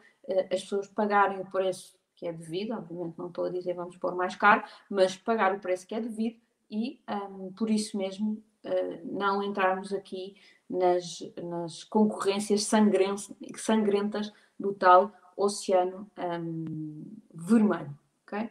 as 0.51 0.61
pessoas 0.61 0.87
pagarem 0.87 1.39
o 1.39 1.45
preço 1.45 1.99
que 2.15 2.27
é 2.27 2.31
devido, 2.33 2.73
obviamente 2.73 3.17
não 3.17 3.27
estou 3.27 3.45
a 3.45 3.49
dizer 3.49 3.73
vamos 3.73 3.97
pôr 3.97 4.15
mais 4.15 4.35
caro, 4.35 4.63
mas 4.89 5.17
pagar 5.17 5.55
o 5.55 5.59
preço 5.59 5.87
que 5.87 5.95
é 5.95 5.99
devido 5.99 6.39
e 6.71 7.01
um, 7.29 7.51
por 7.51 7.69
isso 7.69 7.97
mesmo 7.97 8.41
uh, 8.63 8.99
não 9.03 9.43
entrarmos 9.43 9.91
aqui 9.91 10.35
nas, 10.69 11.19
nas 11.43 11.83
concorrências 11.83 12.63
sangrentas 12.63 14.33
do 14.57 14.73
tal 14.73 15.11
oceano 15.35 16.09
um, 16.17 17.03
vermelho. 17.33 17.93
Okay? 18.25 18.49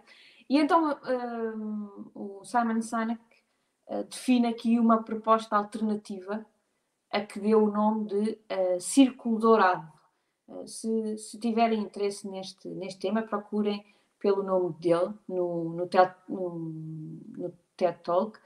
E 0.48 0.58
então 0.58 0.98
o 2.14 2.44
Simon 2.44 2.82
Sinek 2.82 3.20
uh, 3.88 4.04
define 4.04 4.48
aqui 4.48 4.78
uma 4.78 5.02
proposta 5.02 5.56
alternativa 5.56 6.44
a 7.10 7.20
que 7.20 7.40
deu 7.40 7.64
o 7.64 7.70
nome 7.70 8.06
de 8.06 8.30
uh, 8.32 8.80
Círculo 8.80 9.38
Dourado. 9.38 9.90
Uh, 10.46 10.66
se, 10.66 11.18
se, 11.18 11.38
tiverem 11.38 11.80
interesse 11.80 12.28
neste, 12.28 12.68
neste 12.68 13.00
tema, 13.00 13.22
procurem 13.22 13.84
pelo 14.18 14.42
nome 14.42 14.74
dele 14.74 15.14
no, 15.28 15.70
no, 15.70 15.88
no, 16.28 16.58
no 17.38 17.52
TED 17.80 17.99
Talk 18.02 18.38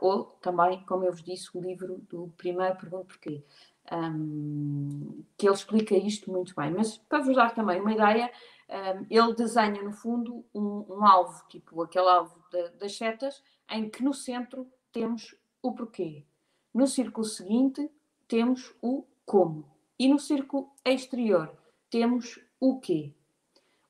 ou 0.00 0.24
também, 0.42 0.84
como 0.84 1.04
eu 1.04 1.12
vos 1.12 1.22
disse, 1.22 1.56
o 1.56 1.60
livro 1.60 1.98
do 2.10 2.32
primeiro 2.36 2.76
Pergunto 2.76 3.06
Porquê 3.06 3.42
um, 3.90 5.24
que 5.36 5.46
ele 5.46 5.54
explica 5.54 5.96
isto 5.96 6.30
muito 6.30 6.54
bem. 6.54 6.70
Mas 6.70 6.96
para 6.96 7.22
vos 7.22 7.34
dar 7.34 7.54
também 7.54 7.80
uma 7.80 7.92
ideia, 7.92 8.30
um, 8.68 9.06
ele 9.10 9.34
desenha 9.34 9.82
no 9.82 9.92
fundo 9.92 10.44
um, 10.54 10.84
um 10.88 11.04
alvo, 11.04 11.42
tipo 11.48 11.82
aquele 11.82 12.08
alvo 12.08 12.42
de, 12.50 12.70
das 12.70 12.96
setas, 12.96 13.42
em 13.70 13.88
que 13.88 14.02
no 14.02 14.14
centro 14.14 14.70
temos 14.92 15.34
o 15.62 15.72
porquê. 15.72 16.24
No 16.72 16.86
círculo 16.86 17.26
seguinte 17.26 17.90
temos 18.28 18.74
o 18.80 19.04
como. 19.24 19.68
E 19.98 20.08
no 20.08 20.18
círculo 20.18 20.70
exterior 20.84 21.52
temos 21.90 22.38
o 22.58 22.78
quê. 22.78 23.12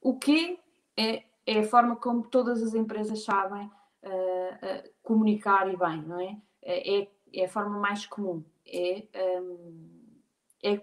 O 0.00 0.18
quê 0.18 0.58
é, 0.96 1.24
é 1.46 1.60
a 1.60 1.64
forma 1.64 1.96
como 1.96 2.26
todas 2.26 2.62
as 2.62 2.74
empresas 2.74 3.22
sabem 3.22 3.66
uh, 3.66 4.39
comunicar 5.02 5.72
e 5.72 5.76
bem, 5.76 6.02
não 6.02 6.20
é? 6.20 6.36
É, 6.62 7.08
é 7.32 7.44
a 7.44 7.48
forma 7.48 7.78
mais 7.78 8.06
comum 8.06 8.44
é, 8.70 9.40
um, 9.40 9.88
é 10.62 10.80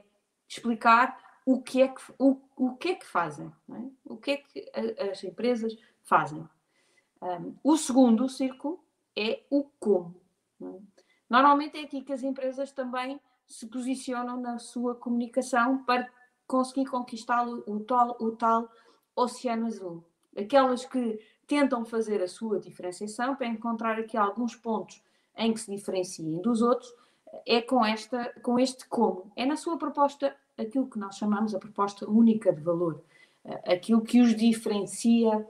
explicar 0.48 1.18
o 1.46 1.62
que 1.62 1.82
é 1.82 1.88
que, 1.88 2.02
o, 2.20 2.42
o 2.56 2.76
que, 2.76 2.90
é 2.90 2.96
que 2.96 3.06
fazem, 3.06 3.52
é? 3.72 3.90
o 4.06 4.18
que 4.18 4.32
é 4.32 4.38
que 4.38 4.72
as 5.10 5.24
empresas 5.24 5.78
fazem. 6.04 6.48
Um, 7.22 7.56
o 7.64 7.78
segundo 7.78 8.28
círculo 8.28 8.84
é 9.16 9.44
o 9.50 9.64
como. 9.80 10.22
É? 10.62 10.80
Normalmente 11.30 11.78
é 11.78 11.84
aqui 11.84 12.02
que 12.02 12.14
as 12.14 12.24
empresas 12.24 12.72
também 12.72 13.20
se 13.48 13.66
posicionam 13.68 14.40
na 14.40 14.60
sua 14.60 14.96
comunicação 14.96 15.84
para 15.84 16.10
conseguir 16.46 16.86
conquistar 16.86 17.48
o, 17.48 17.64
o, 17.66 17.80
tal, 17.80 18.18
o 18.20 18.32
tal 18.36 18.70
oceano 19.16 19.68
azul. 19.68 20.04
Aquelas 20.38 20.86
que 20.86 21.20
tentam 21.48 21.86
fazer 21.86 22.22
a 22.22 22.28
sua 22.28 22.60
diferenciação 22.60 23.36
para 23.36 23.48
encontrar 23.48 23.98
aqui 23.98 24.18
alguns 24.18 24.56
pontos 24.56 25.02
em 25.36 25.54
que 25.54 25.60
se 25.60 25.74
diferenciem 25.74 26.42
dos 26.42 26.62
outros 26.62 26.94
é 27.46 27.62
com, 27.62 27.84
esta, 27.86 28.34
com 28.42 28.60
este 28.60 28.88
como. 28.88 29.32
É 29.36 29.46
na 29.46 29.56
sua 29.56 29.78
proposta 29.78 30.36
aquilo 30.58 30.90
que 30.90 31.00
nós 31.00 31.16
chamamos 31.16 31.54
a 31.54 31.60
proposta 31.60 32.10
única 32.10 32.52
de 32.52 32.62
valor, 32.62 33.04
eh, 33.46 33.74
aquilo 33.74 34.02
que 34.02 34.22
os 34.22 34.36
diferencia 34.36 35.48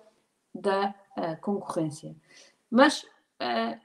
da 0.53 0.93
uh, 1.17 1.39
concorrência. 1.41 2.15
Mas 2.69 3.03
uh, 3.03 3.79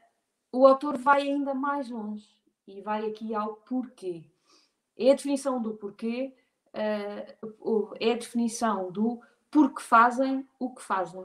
o 0.51 0.67
autor 0.67 0.99
vai 0.99 1.23
ainda 1.23 1.55
mais 1.55 1.89
longe 1.89 2.29
e 2.67 2.81
vai 2.81 3.07
aqui 3.07 3.35
ao 3.35 3.55
porquê. 3.55 4.25
É 4.97 5.13
a 5.13 5.15
definição 5.15 5.61
do 5.61 5.75
porquê, 5.75 6.35
uh, 6.75 7.95
é 8.01 8.13
a 8.13 8.17
definição 8.17 8.91
do 8.91 9.21
porque 9.51 9.83
fazem 9.83 10.47
o 10.59 10.75
que 10.75 10.83
fazem. 10.83 11.25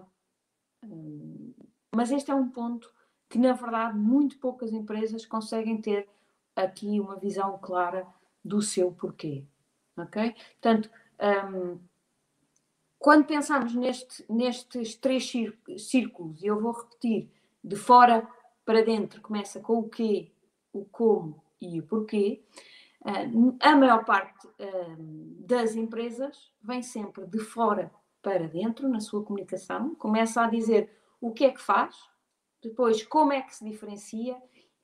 Mas 1.91 2.11
este 2.11 2.31
é 2.31 2.35
um 2.35 2.49
ponto 2.49 2.91
que, 3.29 3.37
na 3.37 3.53
verdade, 3.53 3.97
muito 3.97 4.37
poucas 4.39 4.71
empresas 4.71 5.25
conseguem 5.25 5.81
ter 5.81 6.07
aqui 6.55 6.99
uma 6.99 7.17
visão 7.17 7.57
clara 7.57 8.07
do 8.43 8.61
seu 8.61 8.91
porquê. 8.91 9.43
Ok? 9.97 10.35
Portanto, 10.61 10.89
quando 12.99 13.25
pensamos 13.25 13.73
neste, 13.73 14.25
nestes 14.31 14.95
três 14.95 15.31
círculos, 15.77 16.41
e 16.41 16.47
eu 16.47 16.59
vou 16.59 16.71
repetir, 16.71 17.29
de 17.63 17.75
fora 17.75 18.27
para 18.63 18.83
dentro, 18.83 19.21
começa 19.21 19.59
com 19.59 19.79
o 19.79 19.89
quê, 19.89 20.31
o 20.71 20.85
como 20.85 21.43
e 21.59 21.79
o 21.79 21.83
porquê, 21.83 22.43
hum, 23.33 23.57
a 23.59 23.75
maior 23.75 24.05
parte 24.05 24.47
das 25.39 25.75
empresas 25.75 26.51
vem 26.61 26.81
sempre 26.81 27.25
de 27.25 27.39
fora 27.39 27.91
para 28.27 28.45
dentro 28.45 28.89
na 28.89 28.99
sua 28.99 29.23
comunicação, 29.23 29.95
começa 29.95 30.41
a 30.41 30.49
dizer 30.49 30.91
o 31.21 31.31
que 31.31 31.45
é 31.45 31.49
que 31.49 31.61
faz, 31.61 31.95
depois 32.61 33.01
como 33.01 33.31
é 33.31 33.41
que 33.41 33.55
se 33.55 33.63
diferencia 33.63 34.35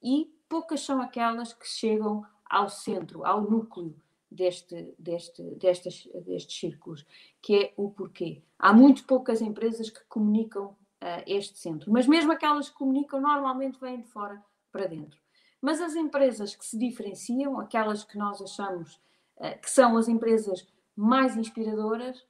e 0.01 0.33
poucas 0.47 0.79
são 0.79 1.01
aquelas 1.01 1.51
que 1.51 1.67
chegam 1.67 2.25
ao 2.49 2.69
centro, 2.69 3.25
ao 3.25 3.41
núcleo 3.41 3.93
deste, 4.31 4.95
deste, 4.97 5.43
destes, 5.55 6.57
círculos, 6.57 7.05
que 7.41 7.53
é 7.53 7.73
o 7.75 7.91
porquê. 7.91 8.41
Há 8.57 8.71
muito 8.71 9.03
poucas 9.03 9.41
empresas 9.41 9.89
que 9.89 10.05
comunicam 10.05 10.67
uh, 10.67 11.23
este 11.27 11.59
centro, 11.59 11.91
mas 11.91 12.07
mesmo 12.07 12.31
aquelas 12.31 12.69
que 12.69 12.77
comunicam 12.77 13.19
normalmente 13.19 13.77
vêm 13.77 13.99
de 13.99 14.07
fora 14.07 14.41
para 14.71 14.87
dentro. 14.87 15.19
Mas 15.61 15.81
as 15.81 15.95
empresas 15.95 16.55
que 16.55 16.65
se 16.65 16.77
diferenciam, 16.77 17.59
aquelas 17.59 18.05
que 18.05 18.17
nós 18.17 18.41
achamos 18.41 19.01
uh, 19.35 19.59
que 19.61 19.69
são 19.69 19.97
as 19.97 20.07
empresas 20.07 20.65
mais 20.95 21.35
inspiradoras, 21.35 22.25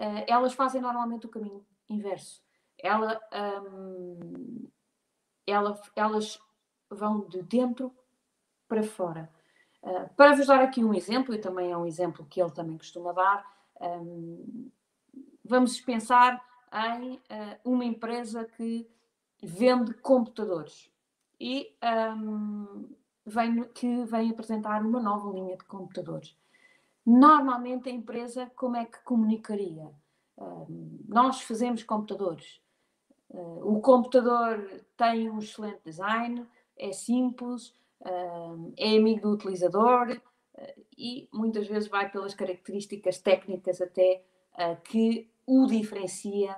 uh, 0.00 0.24
elas 0.26 0.54
fazem 0.54 0.80
normalmente 0.80 1.26
o 1.26 1.28
caminho 1.28 1.64
inverso. 1.88 2.42
Ela, 2.78 3.20
um, 3.62 4.68
ela, 5.46 5.80
elas 5.94 6.38
vão 6.90 7.26
de 7.28 7.42
dentro 7.42 7.94
para 8.68 8.82
fora. 8.82 9.30
Uh, 9.82 10.08
para 10.16 10.34
vos 10.34 10.46
dar 10.46 10.60
aqui 10.60 10.84
um 10.84 10.94
exemplo, 10.94 11.34
e 11.34 11.38
também 11.38 11.70
é 11.70 11.76
um 11.76 11.86
exemplo 11.86 12.26
que 12.26 12.40
ele 12.40 12.50
também 12.50 12.76
costuma 12.76 13.12
dar, 13.12 13.44
um, 13.80 14.70
vamos 15.44 15.80
pensar 15.80 16.42
em 16.72 17.14
uh, 17.14 17.20
uma 17.64 17.84
empresa 17.84 18.44
que 18.44 18.88
vende 19.42 19.94
computadores 19.94 20.90
e 21.40 21.74
um, 22.16 22.88
vem, 23.24 23.62
que 23.74 24.04
vem 24.04 24.30
apresentar 24.30 24.82
uma 24.82 25.00
nova 25.00 25.32
linha 25.32 25.56
de 25.56 25.64
computadores. 25.64 26.36
Normalmente 27.06 27.88
a 27.88 27.92
empresa 27.92 28.50
como 28.56 28.76
é 28.76 28.84
que 28.84 28.98
comunicaria? 29.04 29.88
Nós 31.08 31.40
fazemos 31.40 31.84
computadores. 31.84 32.60
Uh, 33.28 33.76
o 33.76 33.80
computador 33.80 34.84
tem 34.96 35.30
um 35.30 35.38
excelente 35.38 35.80
design, 35.84 36.46
é 36.76 36.92
simples, 36.92 37.74
é 38.76 38.96
amigo 38.96 39.22
do 39.22 39.30
utilizador 39.32 40.20
ah, 40.56 40.74
e 40.96 41.28
muitas 41.32 41.66
vezes 41.66 41.88
vai 41.88 42.10
pelas 42.10 42.34
características 42.34 43.18
técnicas 43.18 43.80
até 43.80 44.22
ah, 44.54 44.76
que 44.76 45.28
o 45.46 45.66
diferencia 45.66 46.54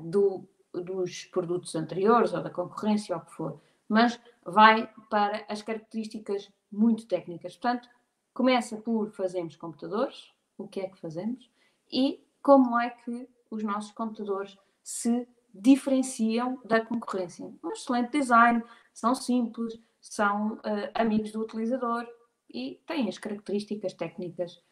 do, 0.00 0.48
dos 0.72 1.24
produtos 1.26 1.74
anteriores 1.74 2.32
ou 2.32 2.42
da 2.42 2.50
concorrência 2.50 3.14
ou 3.14 3.22
o 3.22 3.24
que 3.24 3.32
for, 3.32 3.60
mas 3.88 4.18
vai 4.44 4.90
para 5.10 5.44
as 5.48 5.62
características 5.62 6.50
muito 6.72 7.06
técnicas. 7.06 7.56
Portanto, 7.56 7.88
começa 8.36 8.76
por 8.76 9.10
fazermos 9.12 9.56
computadores, 9.56 10.30
o 10.58 10.68
que 10.68 10.80
é 10.80 10.88
que 10.90 11.00
fazemos 11.00 11.50
e 11.90 12.22
como 12.42 12.78
é 12.78 12.90
que 12.90 13.26
os 13.50 13.62
nossos 13.62 13.92
computadores 13.92 14.58
se 14.82 15.26
diferenciam 15.54 16.60
da 16.62 16.84
concorrência. 16.84 17.50
Um 17.64 17.70
excelente 17.70 18.10
design, 18.10 18.62
são 18.92 19.14
simples, 19.14 19.80
são 20.02 20.56
uh, 20.56 20.90
amigos 20.94 21.32
do 21.32 21.40
utilizador 21.40 22.06
e 22.52 22.78
têm 22.86 23.08
as 23.08 23.16
características 23.16 23.94
técnicas 23.94 24.62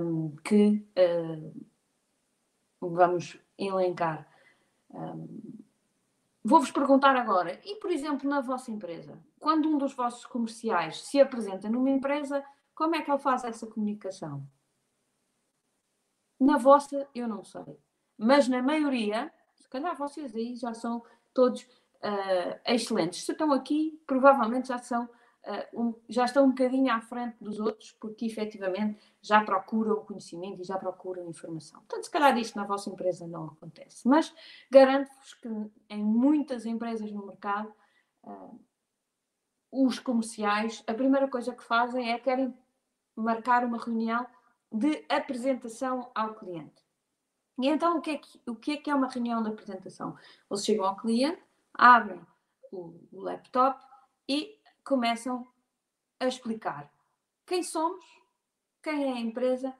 um, 0.00 0.34
que 0.42 0.82
uh, 0.96 1.66
vamos 2.80 3.38
elencar. 3.58 4.26
Um, 4.90 5.66
Vou-vos 6.48 6.70
perguntar 6.70 7.16
agora, 7.16 7.60
e 7.64 7.74
por 7.74 7.90
exemplo, 7.90 8.30
na 8.30 8.40
vossa 8.40 8.70
empresa, 8.70 9.18
quando 9.40 9.68
um 9.68 9.76
dos 9.76 9.92
vossos 9.94 10.24
comerciais 10.24 11.02
se 11.02 11.20
apresenta 11.20 11.68
numa 11.68 11.90
empresa, 11.90 12.44
como 12.76 12.94
é 12.94 13.02
que 13.02 13.10
ele 13.10 13.18
faz 13.18 13.42
essa 13.42 13.66
comunicação? 13.66 14.46
Na 16.38 16.58
vossa, 16.58 17.08
eu 17.14 17.26
não 17.26 17.42
sei. 17.42 17.80
Mas 18.18 18.46
na 18.46 18.62
maioria, 18.62 19.32
se 19.56 19.68
calhar 19.68 19.96
vocês 19.96 20.36
aí 20.36 20.54
já 20.54 20.74
são 20.74 21.02
todos 21.32 21.62
uh, 21.62 22.60
excelentes. 22.66 23.24
Se 23.24 23.32
estão 23.32 23.50
aqui, 23.50 23.98
provavelmente 24.06 24.68
já 24.68 24.76
são 24.76 25.04
uh, 25.04 25.82
um, 25.82 25.94
já 26.06 26.26
estão 26.26 26.44
um 26.44 26.50
bocadinho 26.50 26.92
à 26.92 27.00
frente 27.00 27.36
dos 27.40 27.58
outros, 27.58 27.92
porque 27.92 28.26
efetivamente 28.26 29.00
já 29.22 29.42
procuram 29.42 30.04
conhecimento 30.04 30.60
e 30.60 30.64
já 30.64 30.76
procuram 30.78 31.26
informação. 31.30 31.80
Portanto, 31.80 32.04
se 32.04 32.10
calhar 32.10 32.36
isto 32.36 32.56
na 32.56 32.64
vossa 32.64 32.90
empresa 32.90 33.26
não 33.26 33.46
acontece, 33.46 34.06
mas 34.06 34.34
garanto-vos 34.70 35.32
que 35.32 35.48
em 35.88 36.04
muitas 36.04 36.66
empresas 36.66 37.10
no 37.10 37.24
mercado, 37.24 37.72
uh, 38.24 38.60
os 39.72 39.98
comerciais, 39.98 40.84
a 40.86 40.92
primeira 40.92 41.26
coisa 41.26 41.54
que 41.54 41.64
fazem 41.64 42.12
é 42.12 42.18
querem 42.18 42.54
marcar 43.16 43.64
uma 43.64 43.78
reunião 43.78 44.26
de 44.70 45.04
apresentação 45.08 46.10
ao 46.14 46.34
cliente. 46.34 46.84
E 47.58 47.68
então, 47.68 47.98
o 47.98 48.02
que 48.02 48.10
é 48.10 48.18
que, 48.18 48.42
o 48.46 48.54
que, 48.54 48.72
é, 48.72 48.76
que 48.76 48.90
é 48.90 48.94
uma 48.94 49.08
reunião 49.08 49.42
de 49.42 49.48
apresentação? 49.48 50.16
Eles 50.50 50.64
chegam 50.64 50.84
ao 50.84 50.96
cliente, 50.96 51.42
abrem 51.72 52.20
o, 52.70 53.00
o 53.10 53.22
laptop 53.22 53.82
e 54.28 54.60
começam 54.84 55.46
a 56.20 56.26
explicar 56.26 56.92
quem 57.46 57.62
somos, 57.62 58.04
quem 58.82 59.04
é 59.04 59.12
a 59.12 59.20
empresa, 59.20 59.74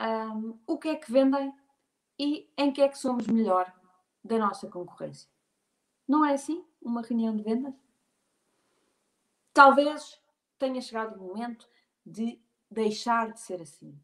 um, 0.00 0.58
o 0.66 0.78
que 0.78 0.88
é 0.88 0.96
que 0.96 1.12
vendem 1.12 1.54
e 2.18 2.50
em 2.56 2.72
que 2.72 2.80
é 2.80 2.88
que 2.88 2.98
somos 2.98 3.26
melhor 3.26 3.72
da 4.24 4.38
nossa 4.38 4.68
concorrência. 4.68 5.28
Não 6.06 6.24
é 6.24 6.34
assim 6.34 6.64
uma 6.80 7.02
reunião 7.02 7.36
de 7.36 7.42
vendas? 7.42 7.74
Talvez 9.52 10.20
tenha 10.58 10.80
chegado 10.80 11.16
o 11.16 11.26
momento 11.26 11.68
de 12.04 12.40
deixar 12.70 13.32
de 13.32 13.40
ser 13.40 13.60
assim. 13.60 13.98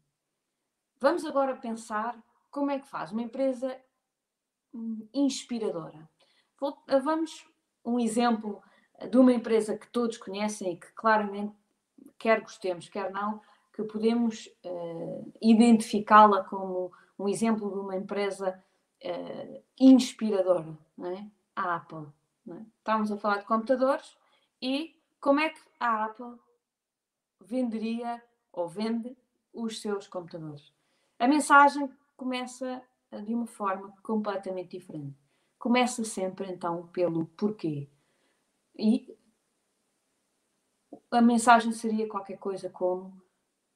Vamos 0.99 1.25
agora 1.25 1.55
pensar 1.55 2.21
como 2.49 2.71
é 2.71 2.79
que 2.79 2.87
faz 2.87 3.11
uma 3.11 3.21
empresa 3.21 3.79
hum, 4.73 5.07
inspiradora. 5.13 6.09
Vamos 7.03 7.47
um 7.85 7.99
exemplo 7.99 8.61
de 9.09 9.17
uma 9.17 9.31
empresa 9.31 9.77
que 9.77 9.87
todos 9.87 10.17
conhecem 10.17 10.73
e 10.73 10.77
que 10.77 10.91
claramente, 10.93 11.55
quer 12.17 12.41
gostemos, 12.41 12.89
quer 12.89 13.11
não, 13.11 13.41
que 13.71 13.83
podemos 13.83 14.47
uh, 14.65 15.33
identificá-la 15.39 16.43
como 16.43 16.91
um 17.17 17.27
exemplo 17.27 17.69
de 17.69 17.79
uma 17.79 17.95
empresa 17.95 18.63
uh, 19.03 19.63
inspiradora, 19.79 20.75
não 20.97 21.11
é? 21.11 21.27
a 21.55 21.75
Apple. 21.75 22.07
É? 22.49 22.61
Estávamos 22.79 23.11
a 23.11 23.17
falar 23.17 23.37
de 23.37 23.45
computadores 23.45 24.17
e 24.61 24.99
como 25.19 25.39
é 25.39 25.49
que 25.49 25.59
a 25.79 26.05
Apple 26.05 26.37
venderia 27.39 28.23
ou 28.57 28.67
vende 28.67 29.15
os 29.53 29.79
seus 29.79 30.07
computadores. 30.07 30.73
A 31.19 31.27
mensagem 31.27 31.89
começa 32.15 32.81
de 33.23 33.33
uma 33.33 33.45
forma 33.45 33.93
completamente 34.01 34.77
diferente. 34.77 35.15
Começa 35.59 36.03
sempre 36.03 36.51
então 36.51 36.87
pelo 36.87 37.27
porquê. 37.27 37.87
E 38.75 39.15
a 41.11 41.21
mensagem 41.21 41.71
seria 41.71 42.07
qualquer 42.07 42.37
coisa 42.37 42.69
como: 42.69 43.21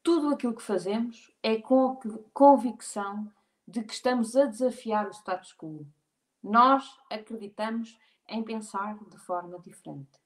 tudo 0.01 0.33
aquilo 0.33 0.55
que 0.55 0.63
fazemos 0.63 1.31
é 1.43 1.57
com 1.57 1.91
a 1.91 1.97
convicção 2.33 3.31
de 3.67 3.83
que 3.83 3.93
estamos 3.93 4.35
a 4.35 4.45
desafiar 4.45 5.07
o 5.07 5.11
status 5.11 5.53
quo. 5.53 5.87
Nós 6.41 6.97
acreditamos 7.09 7.99
em 8.27 8.43
pensar 8.43 8.97
de 9.09 9.17
forma 9.17 9.59
diferente. 9.59 10.19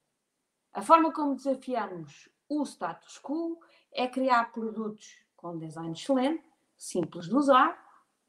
A 0.74 0.82
forma 0.82 1.12
como 1.12 1.36
desafiamos 1.36 2.30
o 2.48 2.64
status 2.64 3.20
quo 3.20 3.60
é 3.96 4.08
criar 4.08 4.52
produtos 4.52 5.18
com 5.36 5.58
design 5.58 5.94
excelente, 5.94 6.44
simples 6.78 7.26
de 7.26 7.36
usar 7.36 7.82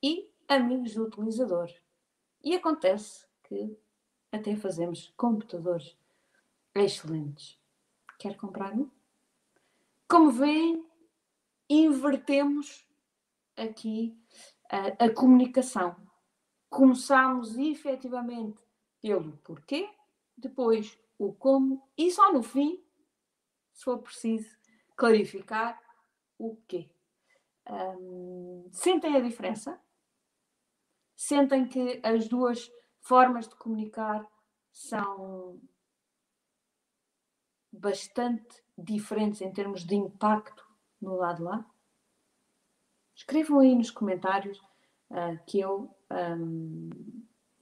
e 0.03 0.31
amigos 0.49 0.95
do 0.95 1.05
utilizador. 1.05 1.69
E 2.43 2.55
acontece 2.55 3.27
que 3.45 3.77
até 4.31 4.55
fazemos 4.55 5.13
computadores 5.17 5.97
excelentes. 6.75 7.59
Quer 8.19 8.37
comprar 8.37 8.73
um? 8.73 8.89
Como 10.09 10.31
veem, 10.31 10.87
invertemos 11.69 12.87
aqui 13.57 14.17
a, 14.71 15.07
a 15.07 15.11
comunicação. 15.13 15.97
Começamos 16.71 17.57
efetivamente 17.59 18.63
pelo 19.03 19.37
porquê, 19.39 19.89
depois 20.37 20.99
o 21.19 21.33
como 21.33 21.83
e 21.97 22.11
só 22.11 22.33
no 22.33 22.43
fim, 22.43 22.83
se 23.73 23.85
for 23.85 23.99
preciso, 23.99 24.57
clarificar 24.97 25.81
o 26.39 26.57
quê. 26.67 26.89
Um, 27.69 28.69
sentem 28.73 29.17
a 29.17 29.21
diferença? 29.21 29.81
Sentem 31.15 31.67
que 31.67 32.01
as 32.03 32.29
duas 32.29 32.71
formas 33.01 33.49
de 33.49 33.55
comunicar 33.57 34.27
são 34.73 35.61
bastante 37.73 38.63
diferentes 38.77 39.41
em 39.41 39.53
termos 39.53 39.85
de 39.85 39.95
impacto 39.95 40.67
no 41.01 41.17
lado 41.17 41.45
lá? 41.45 41.65
Escrevam 43.15 43.61
aí 43.61 43.75
nos 43.75 43.91
comentários 43.91 44.59
uh, 45.11 45.39
que 45.47 45.61
eu 45.61 45.95
um, 46.11 46.91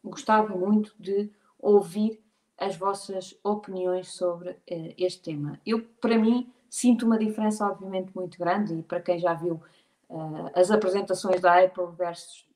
gostava 0.03 0.55
muito 0.55 0.95
de 0.99 1.33
ouvir 1.59 2.23
as 2.59 2.77
vossas 2.77 3.39
opiniões 3.43 4.15
sobre 4.17 4.51
uh, 4.51 4.95
este 4.99 5.23
tema. 5.23 5.61
Eu, 5.65 5.85
para 6.01 6.19
mim, 6.19 6.53
sinto 6.75 7.07
uma 7.07 7.17
diferença, 7.17 7.65
obviamente, 7.65 8.11
muito 8.17 8.37
grande, 8.37 8.75
e 8.75 8.83
para 8.83 9.01
quem 9.01 9.17
já 9.17 9.33
viu 9.33 9.63
uh, 10.09 10.51
as 10.57 10.73
apresentações 10.73 11.41
da 11.41 11.63
Apple 11.63 11.87
versus 11.97 12.49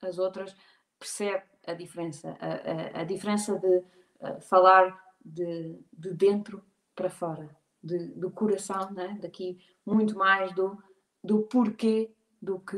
as 0.00 0.16
outras, 0.16 0.54
percebe 0.96 1.42
a 1.66 1.74
diferença. 1.74 2.36
A, 2.38 3.00
a, 3.00 3.00
a 3.00 3.04
diferença 3.04 3.58
de 3.58 3.78
uh, 3.78 4.40
falar 4.42 4.96
de, 5.24 5.76
de 5.92 6.14
dentro 6.14 6.64
para 6.94 7.10
fora, 7.10 7.50
de, 7.82 7.98
do 8.14 8.30
coração, 8.30 8.92
né? 8.92 9.18
daqui 9.20 9.58
muito 9.84 10.16
mais 10.16 10.54
do, 10.54 10.80
do 11.22 11.40
porquê 11.42 12.12
do 12.40 12.60
que 12.60 12.76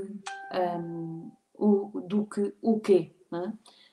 um, 0.78 1.30
o, 1.52 2.00
do 2.00 2.24
que 2.24 2.54
o 2.62 2.80
quê. 2.80 3.14
Né? 3.30 3.52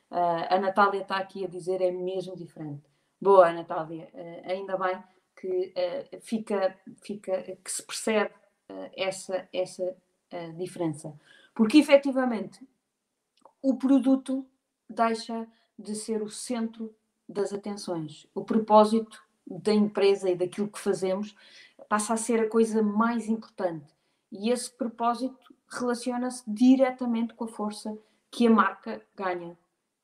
Uh, 0.09 0.53
a 0.55 0.57
Natália 0.57 1.01
está 1.01 1.17
aqui 1.17 1.43
a 1.43 1.49
dizer 1.49 1.81
é 1.81 1.91
mesmo 1.91 2.33
diferente. 2.33 2.89
Boa, 3.19 3.51
Natália, 3.51 4.09
uh, 4.13 4.49
ainda 4.49 4.77
bem 4.77 4.97
que 5.39 5.73
uh, 5.75 6.21
fica, 6.21 6.77
fica, 7.01 7.41
que 7.63 7.71
se 7.71 7.83
percebe 7.83 8.33
essa, 8.97 9.47
essa 9.53 9.95
diferença. 10.57 11.17
Porque 11.55 11.77
efetivamente 11.77 12.59
o 13.61 13.77
produto 13.77 14.45
deixa 14.89 15.47
de 15.77 15.95
ser 15.95 16.21
o 16.21 16.29
centro 16.29 16.93
das 17.27 17.53
atenções. 17.53 18.27
O 18.33 18.43
propósito 18.43 19.21
da 19.45 19.73
empresa 19.73 20.29
e 20.29 20.35
daquilo 20.35 20.67
que 20.67 20.79
fazemos 20.79 21.35
passa 21.87 22.13
a 22.13 22.17
ser 22.17 22.41
a 22.41 22.49
coisa 22.49 22.81
mais 22.81 23.27
importante. 23.27 23.85
E 24.31 24.49
esse 24.49 24.69
propósito 24.69 25.53
relaciona-se 25.69 26.43
diretamente 26.47 27.33
com 27.33 27.45
a 27.45 27.47
força 27.47 27.97
que 28.29 28.47
a 28.47 28.49
marca 28.49 29.01
ganha. 29.15 29.57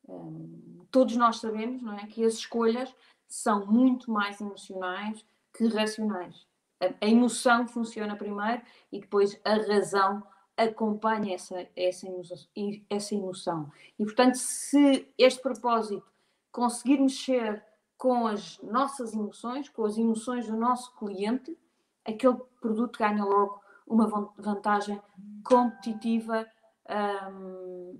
Um, 0.08 0.86
todos 0.92 1.16
nós 1.16 1.40
sabemos 1.40 1.82
não 1.82 1.98
é, 1.98 2.06
que 2.08 2.24
as 2.24 2.36
escolhas 2.36 2.94
são 3.34 3.66
muito 3.66 4.12
mais 4.12 4.40
emocionais 4.40 5.26
que 5.52 5.68
racionais. 5.68 6.46
A, 6.80 7.08
emoção 7.08 7.68
funciona 7.68 8.16
primeiro 8.16 8.62
e 8.92 9.00
depois 9.00 9.42
a 9.44 9.56
razão 9.56 10.22
acompanha 10.56 11.34
essa, 11.34 11.68
essa, 11.76 12.06
emoção, 12.06 12.38
essa 12.88 13.16
emoção. 13.16 13.72
E, 13.98 14.04
portanto, 14.06 14.36
se 14.36 15.12
este 15.18 15.42
propósito 15.42 16.06
conseguir 16.52 17.00
mexer 17.00 17.66
com 17.98 18.28
as 18.28 18.62
nossas 18.62 19.16
emoções, 19.16 19.68
com 19.68 19.84
as 19.84 19.98
emoções 19.98 20.46
do 20.46 20.56
nosso 20.56 20.96
cliente, 20.96 21.58
aquele 22.06 22.38
produto 22.62 23.00
ganha 23.00 23.26
logo 23.26 23.60
uma 23.88 24.32
vantagem 24.38 25.02
competitiva 25.44 26.48
um, 27.32 28.00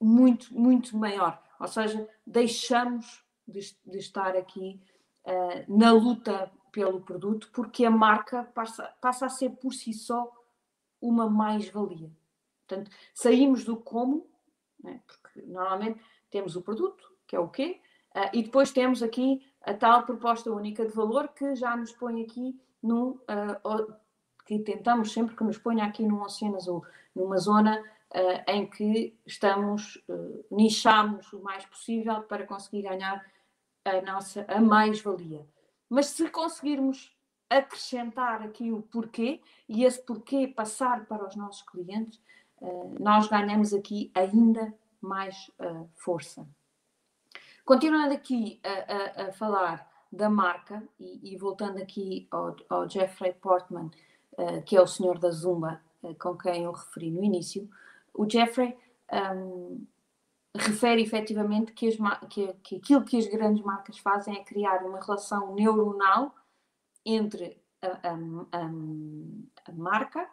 muito, 0.00 0.54
muito 0.54 0.96
maior. 0.96 1.42
Ou 1.58 1.66
seja, 1.66 2.08
deixamos 2.24 3.26
de, 3.48 3.60
de 3.86 3.98
estar 3.98 4.36
aqui 4.36 4.80
uh, 5.26 5.76
na 5.78 5.92
luta 5.92 6.50
pelo 6.70 7.00
produto 7.00 7.50
porque 7.52 7.84
a 7.84 7.90
marca 7.90 8.44
passa, 8.54 8.84
passa 9.00 9.26
a 9.26 9.30
ser 9.30 9.50
por 9.50 9.72
si 9.72 9.92
só 9.92 10.30
uma 11.00 11.28
mais-valia. 11.28 12.10
Portanto, 12.66 12.90
saímos 13.14 13.64
do 13.64 13.76
como, 13.76 14.28
né, 14.82 15.00
porque 15.06 15.42
normalmente 15.46 16.00
temos 16.30 16.54
o 16.56 16.62
produto, 16.62 17.04
que 17.26 17.34
é 17.34 17.40
o 17.40 17.48
quê, 17.48 17.80
Uh, 18.16 18.30
e 18.32 18.42
depois 18.42 18.72
temos 18.72 19.02
aqui 19.02 19.46
a 19.60 19.74
tal 19.74 20.02
proposta 20.04 20.50
única 20.50 20.84
de 20.84 20.92
valor 20.92 21.28
que 21.28 21.54
já 21.54 21.76
nos 21.76 21.92
põe 21.92 22.22
aqui 22.22 22.58
num. 22.82 23.10
Uh, 23.10 23.94
que 24.48 24.58
tentamos 24.60 25.12
sempre 25.12 25.36
que 25.36 25.44
nos 25.44 25.58
ponha 25.58 25.84
aqui 25.84 26.02
num 26.02 26.22
oceano 26.22 26.56
azul, 26.56 26.82
numa 27.14 27.36
zona 27.36 27.78
uh, 27.78 28.50
em 28.50 28.66
que 28.66 29.14
estamos, 29.26 30.02
uh, 30.08 30.44
nichamos 30.50 31.30
o 31.34 31.40
mais 31.40 31.66
possível 31.66 32.22
para 32.22 32.46
conseguir 32.46 32.82
ganhar 32.82 33.22
a 33.90 34.02
nossa 34.02 34.44
a 34.48 34.60
mais-valia. 34.60 35.46
Mas 35.88 36.06
se 36.06 36.28
conseguirmos 36.28 37.16
acrescentar 37.48 38.42
aqui 38.42 38.70
o 38.70 38.82
porquê 38.82 39.40
e 39.68 39.84
esse 39.84 40.02
porquê 40.02 40.46
passar 40.46 41.06
para 41.06 41.26
os 41.26 41.34
nossos 41.34 41.62
clientes, 41.62 42.20
uh, 42.60 42.94
nós 43.00 43.26
ganhamos 43.28 43.72
aqui 43.72 44.10
ainda 44.14 44.74
mais 45.00 45.50
uh, 45.60 45.88
força. 45.94 46.46
Continuando 47.64 48.14
aqui 48.14 48.60
a, 48.62 49.22
a, 49.22 49.28
a, 49.28 49.32
falar 49.32 49.88
da 50.10 50.28
marca 50.28 50.82
e, 50.98 51.32
e 51.32 51.36
voltando 51.36 51.78
aqui 51.78 52.26
ao, 52.30 52.56
ao 52.68 52.88
Jeffrey 52.88 53.32
Portman, 53.32 53.90
uh, 54.32 54.62
que 54.64 54.76
é 54.76 54.80
o 54.80 54.86
senhor 54.86 55.18
da 55.18 55.30
Zumba, 55.30 55.80
com 56.18 56.36
quem 56.36 56.64
eu 56.64 56.72
referi 56.72 57.10
no 57.10 57.24
início, 57.24 57.68
o 58.14 58.28
Jeffrey 58.28 58.76
um, 59.12 59.86
refere 60.58 61.02
efetivamente 61.02 61.72
que, 61.72 61.90
que, 62.28 62.52
que 62.54 62.76
aquilo 62.76 63.04
que 63.04 63.16
as 63.16 63.26
grandes 63.26 63.62
marcas 63.62 63.98
fazem 63.98 64.36
é 64.36 64.44
criar 64.44 64.84
uma 64.84 65.00
relação 65.00 65.54
neuronal 65.54 66.34
entre 67.04 67.60
a, 67.82 67.86
a, 67.86 68.14
a, 68.52 68.70
a 69.66 69.72
marca 69.72 70.28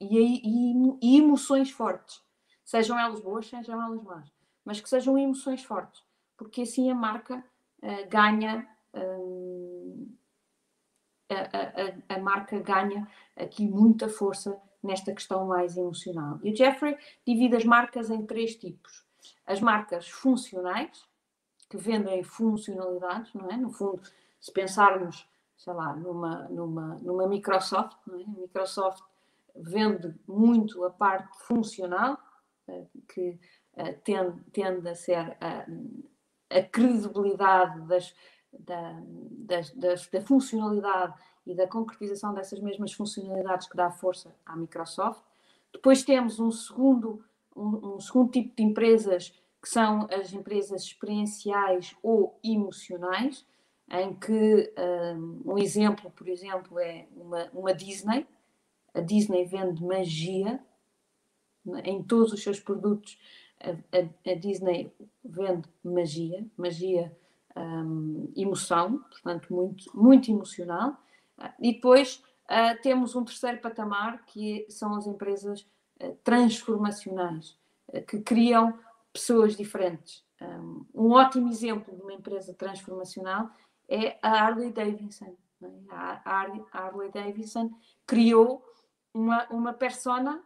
e, 0.00 0.18
e, 0.18 0.98
e, 1.02 1.18
emoções 1.18 1.70
fortes, 1.70 2.22
sejam 2.64 2.98
elas 2.98 3.20
boas, 3.20 3.48
sejam 3.48 3.82
elas 3.82 4.02
más, 4.02 4.30
mas 4.64 4.80
que 4.80 4.88
sejam 4.88 5.18
emoções 5.18 5.64
fortes, 5.64 6.02
porque 6.36 6.62
assim 6.62 6.90
a 6.90 6.94
marca 6.94 7.44
uh, 7.82 8.08
ganha. 8.08 8.68
Uh, 8.94 10.16
a, 11.28 12.14
a, 12.14 12.16
a, 12.16 12.18
marca 12.20 12.56
ganha 12.60 13.08
aqui 13.34 13.66
muita 13.66 14.08
força 14.08 14.56
nesta 14.80 15.12
questão 15.12 15.44
mais 15.46 15.76
emocional. 15.76 16.38
E 16.44 16.52
o 16.52 16.56
Jeffrey 16.56 16.96
divide 17.26 17.56
as 17.56 17.64
marcas 17.64 18.10
em 18.10 18.24
três 18.24 18.54
tipos 18.54 19.05
as 19.46 19.60
marcas 19.60 20.08
funcionais, 20.08 21.04
que 21.68 21.76
vendem 21.76 22.22
funcionalidades, 22.22 23.32
não 23.34 23.50
é? 23.50 23.56
No 23.56 23.70
fundo, 23.70 24.02
se 24.40 24.52
pensarmos, 24.52 25.28
sei 25.56 25.72
lá, 25.72 25.94
numa, 25.96 26.48
numa, 26.48 26.94
numa 26.96 27.26
Microsoft, 27.26 27.96
não 28.06 28.18
é? 28.18 28.22
A 28.22 28.28
Microsoft 28.28 29.02
vende 29.54 30.14
muito 30.28 30.84
a 30.84 30.90
parte 30.90 31.36
funcional, 31.46 32.18
eh, 32.68 32.86
que 33.08 33.40
eh, 33.74 33.92
tende, 33.92 34.42
tende 34.52 34.88
a 34.88 34.94
ser 34.94 35.36
a, 35.40 35.66
a 36.50 36.62
credibilidade 36.62 37.80
das, 37.82 38.14
da, 38.52 39.00
das, 39.04 39.70
das, 39.72 40.06
da 40.08 40.20
funcionalidade 40.20 41.14
e 41.46 41.54
da 41.54 41.66
concretização 41.66 42.34
dessas 42.34 42.60
mesmas 42.60 42.92
funcionalidades 42.92 43.68
que 43.68 43.76
dá 43.76 43.90
força 43.90 44.34
à 44.44 44.56
Microsoft. 44.56 45.22
Depois 45.72 46.02
temos 46.02 46.38
um 46.40 46.50
segundo 46.50 47.24
um, 47.56 47.94
um 47.94 48.00
segundo 48.00 48.30
tipo 48.30 48.54
de 48.54 48.62
empresas 48.62 49.32
que 49.62 49.68
são 49.68 50.06
as 50.12 50.32
empresas 50.32 50.82
experienciais 50.82 51.96
ou 52.02 52.38
emocionais, 52.44 53.44
em 53.90 54.14
que 54.14 54.72
um, 55.16 55.52
um 55.52 55.58
exemplo, 55.58 56.10
por 56.10 56.28
exemplo, 56.28 56.78
é 56.78 57.06
uma, 57.16 57.50
uma, 57.52 57.74
Disney. 57.74 58.26
A 58.94 59.00
Disney 59.00 59.44
vende 59.44 59.82
magia 59.82 60.60
né? 61.64 61.82
em 61.84 62.02
todos 62.02 62.32
os 62.32 62.42
seus 62.42 62.60
produtos. 62.60 63.18
A, 63.60 63.70
a, 63.70 64.32
a 64.32 64.34
Disney 64.34 64.92
vende 65.24 65.68
magia, 65.82 66.46
magia, 66.56 67.16
um, 67.56 68.30
emoção, 68.36 68.98
portanto, 69.10 69.52
muito, 69.52 69.96
muito 69.96 70.30
emocional. 70.30 70.96
E 71.60 71.72
depois 71.72 72.22
uh, 72.44 72.80
temos 72.82 73.14
um 73.14 73.24
terceiro 73.24 73.58
patamar 73.58 74.24
que 74.26 74.66
são 74.68 74.94
as 74.94 75.06
empresas 75.06 75.66
transformacionais, 76.22 77.58
eh, 77.92 78.00
que 78.00 78.20
criam 78.20 78.78
pessoas 79.12 79.56
diferentes. 79.56 80.24
Um 80.94 81.12
ótimo 81.12 81.48
exemplo 81.48 81.96
de 81.96 82.02
uma 82.02 82.12
empresa 82.12 82.52
transformacional 82.52 83.50
é 83.88 84.18
a 84.20 84.28
Harley 84.28 84.70
Davidson. 84.70 85.34
É? 85.62 85.66
A 85.90 86.46
Harley 86.72 87.10
Davidson 87.10 87.70
criou 88.06 88.62
uma, 89.14 89.46
uma 89.48 89.72
persona 89.72 90.42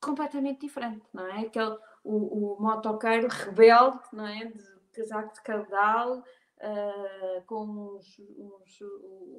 completamente 0.00 0.60
diferente, 0.60 1.04
não 1.12 1.26
é? 1.26 1.40
Aquele, 1.40 1.76
o, 2.02 2.54
o 2.54 2.62
motoqueiro 2.62 3.28
rebelde, 3.28 4.00
não 4.12 4.26
é? 4.26 4.46
De 4.46 4.64
casaco 4.92 5.34
de 5.34 5.42
caudal, 5.42 6.24
uh, 6.60 7.42
com 7.46 7.98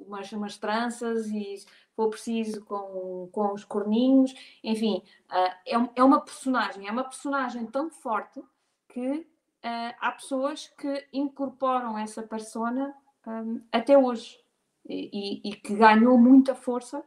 umas, 0.06 0.32
umas 0.32 0.58
tranças 0.58 1.26
e, 1.28 1.58
se 1.58 1.66
for 1.94 2.10
preciso, 2.10 2.64
com, 2.64 3.28
com 3.32 3.52
os 3.52 3.64
corninhos. 3.64 4.34
Enfim, 4.62 5.02
uh, 5.30 5.54
é, 5.66 5.90
é 5.96 6.04
uma 6.04 6.20
personagem, 6.20 6.86
é 6.86 6.92
uma 6.92 7.04
personagem 7.04 7.66
tão 7.66 7.90
forte 7.90 8.42
que 8.88 9.10
uh, 9.10 9.94
há 10.00 10.12
pessoas 10.12 10.68
que 10.78 11.08
incorporam 11.12 11.98
essa 11.98 12.22
persona 12.22 12.94
um, 13.26 13.62
até 13.70 13.96
hoje 13.96 14.38
e, 14.84 15.40
e, 15.44 15.50
e, 15.50 15.56
que 15.56 15.74
ganhou 15.74 16.18
muita 16.18 16.54
força. 16.54 17.02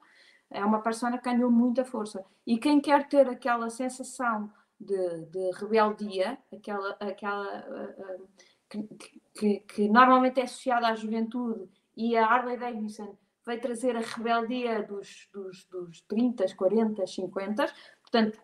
É 0.49 0.63
uma 0.63 0.81
persona 0.81 1.17
que 1.17 1.29
ganhou 1.29 1.51
muita 1.51 1.83
força. 1.83 2.23
E 2.45 2.57
quem 2.57 2.79
quer 2.79 3.07
ter 3.09 3.27
aquela 3.27 3.69
sensação 3.69 4.49
de, 4.79 5.25
de 5.25 5.51
rebeldia, 5.51 6.37
aquela, 6.53 6.91
aquela 6.99 7.65
uh, 7.67 8.27
que, 8.83 9.21
que, 9.33 9.59
que, 9.61 9.89
normalmente 9.89 10.39
é 10.39 10.43
associada 10.43 10.87
à 10.87 10.95
juventude, 10.95 11.69
e 11.95 12.17
a 12.17 12.25
Harley 12.25 12.57
Davidson 12.57 13.17
vai 13.45 13.57
trazer 13.57 13.95
a 13.95 14.01
rebeldia 14.01 14.83
dos, 14.83 15.29
dos, 15.31 15.65
dos 15.65 16.01
30, 16.01 16.55
40, 16.55 17.05
50, 17.05 17.73
portanto, 18.01 18.41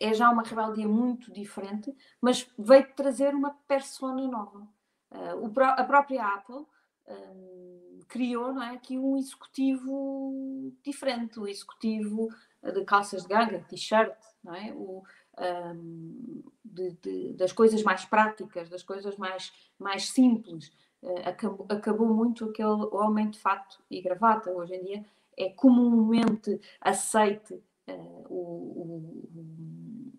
é 0.00 0.14
já 0.14 0.30
uma 0.30 0.42
rebeldia 0.42 0.88
muito 0.88 1.32
diferente, 1.32 1.94
mas 2.20 2.48
veio 2.58 2.86
trazer 2.94 3.34
uma 3.34 3.50
persona 3.66 4.26
nova. 4.26 4.66
Uh, 5.10 5.60
a 5.76 5.84
própria 5.84 6.24
Apple 6.26 6.64
um, 7.06 8.00
criou 8.08 8.52
não 8.54 8.62
é, 8.62 8.74
aqui 8.74 8.98
um 8.98 9.16
executivo 9.16 10.72
diferente, 10.82 11.38
o 11.38 11.46
executivo 11.46 12.28
de 12.62 12.84
calças 12.84 13.22
de 13.22 13.28
ganga, 13.28 13.60
t-shirt, 13.68 14.16
não 14.42 14.54
é? 14.54 14.72
O, 14.72 15.02
um, 15.38 16.42
de, 16.64 16.90
de, 17.02 17.32
das 17.34 17.52
coisas 17.52 17.82
mais 17.82 18.04
práticas, 18.04 18.68
das 18.68 18.82
coisas 18.82 19.16
mais, 19.16 19.52
mais 19.78 20.08
simples. 20.10 20.70
Uh, 21.02 21.28
acabou, 21.28 21.66
acabou 21.68 22.08
muito 22.08 22.44
aquele 22.44 22.86
homem 22.92 23.30
de 23.30 23.38
fato 23.38 23.82
e 23.90 24.00
gravata. 24.00 24.50
Hoje 24.50 24.74
em 24.74 24.84
dia 24.84 25.04
é 25.36 25.50
comumente 25.50 26.60
aceite 26.80 27.54
uh, 27.88 28.26
o, 28.28 30.12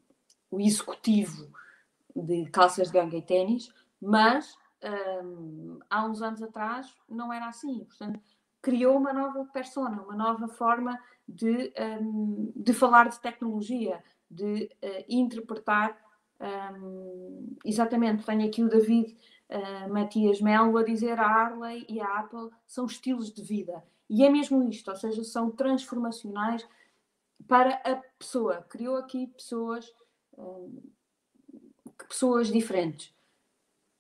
o, 0.49 0.56
o, 0.58 0.60
executivo 0.60 1.52
de 2.15 2.45
calças 2.47 2.88
de 2.88 2.93
ganga 2.93 3.17
e 3.17 3.21
ténis, 3.21 3.71
mas 4.02 4.58
um, 5.23 5.80
há 5.89 6.06
uns 6.06 6.21
anos 6.21 6.41
atrás 6.41 6.93
não 7.10 7.32
era 7.32 7.47
assim. 7.47 7.86
Portanto, 7.86 8.19
criou 8.62 8.97
uma 8.97 9.13
nova 9.13 9.45
persona, 9.45 10.02
uma 10.02 10.15
nova 10.15 10.47
forma 10.47 10.99
de, 11.28 11.73
um, 12.02 12.52
de 12.56 12.73
falar 12.73 13.10
de 13.10 13.19
tecnologia, 13.19 14.04
de 14.34 14.69
uh, 14.84 15.06
interpretar 15.08 15.98
um, 16.80 17.56
exatamente. 17.63 18.26
Tenho 18.26 18.46
aqui 18.46 18.63
o 18.63 18.69
David 18.69 19.17
uh, 19.50 19.93
Matias 19.93 20.41
Melo 20.41 20.78
a 20.78 20.84
dizer 20.84 21.19
a 21.19 21.26
Harley 21.26 21.86
e 21.88 22.02
a 22.02 22.19
Apple 22.19 22.50
são 22.67 22.86
estilos 22.86 23.32
de 23.32 23.41
vida. 23.41 23.84
E 24.10 24.24
é 24.24 24.30
mesmo 24.30 24.62
isto, 24.63 24.89
ou 24.89 24.98
seja, 24.98 25.24
são 25.24 25.50
transformacionais 25.50 26.67
para 27.48 27.76
a 27.84 27.96
pessoa. 28.17 28.65
Criou 28.69 28.98
aqui 28.98 29.28
pessoas, 29.28 29.91
um, 30.38 30.82
pessoas 32.08 32.52
diferentes. 32.52 33.13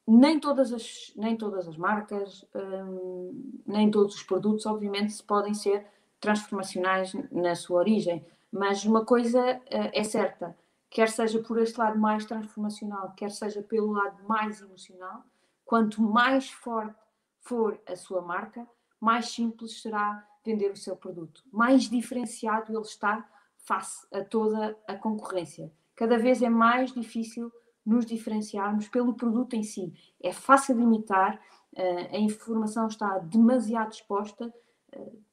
Nem 0.05 0.39
todas 0.39 0.73
as, 0.73 1.13
nem 1.15 1.37
todas 1.37 1.67
as 1.67 1.77
marcas, 1.77 2.45
um, 2.53 3.61
nem 3.65 3.89
todos 3.89 4.15
os 4.15 4.23
produtos, 4.23 4.65
obviamente, 4.65 5.23
podem 5.23 5.53
ser 5.53 5.85
transformacionais 6.19 7.13
na 7.31 7.55
sua 7.55 7.79
origem. 7.79 8.25
Mas 8.53 8.85
uma 8.85 9.03
coisa 9.03 9.41
uh, 9.41 9.89
é 9.91 10.03
certa, 10.03 10.55
quer 10.87 11.09
seja 11.09 11.41
por 11.41 11.57
este 11.57 11.79
lado 11.79 11.97
mais 11.97 12.23
transformacional, 12.23 13.11
quer 13.17 13.31
seja 13.31 13.63
pelo 13.63 13.93
lado 13.93 14.23
mais 14.27 14.61
emocional, 14.61 15.23
quanto 15.65 15.99
mais 16.03 16.51
forte 16.51 16.95
for 17.41 17.81
a 17.87 17.95
sua 17.95 18.21
marca, 18.21 18.67
mais 18.99 19.29
simples 19.29 19.81
será 19.81 20.23
vender 20.45 20.71
o 20.71 20.77
seu 20.77 20.95
produto. 20.95 21.41
Mais 21.51 21.89
diferenciado 21.89 22.71
ele 22.71 22.85
está 22.85 23.27
face 23.57 24.05
a 24.13 24.23
toda 24.23 24.77
a 24.87 24.93
concorrência. 24.93 25.73
Cada 25.95 26.19
vez 26.19 26.43
é 26.43 26.49
mais 26.49 26.93
difícil 26.93 27.51
nos 27.83 28.05
diferenciarmos 28.05 28.87
pelo 28.87 29.15
produto 29.15 29.55
em 29.55 29.63
si. 29.63 29.91
É 30.21 30.31
fácil 30.31 30.75
de 30.75 30.83
imitar, 30.83 31.41
eh, 31.75 32.17
a 32.17 32.19
informação 32.19 32.85
está 32.87 33.17
demasiado 33.17 33.93
exposta 33.93 34.53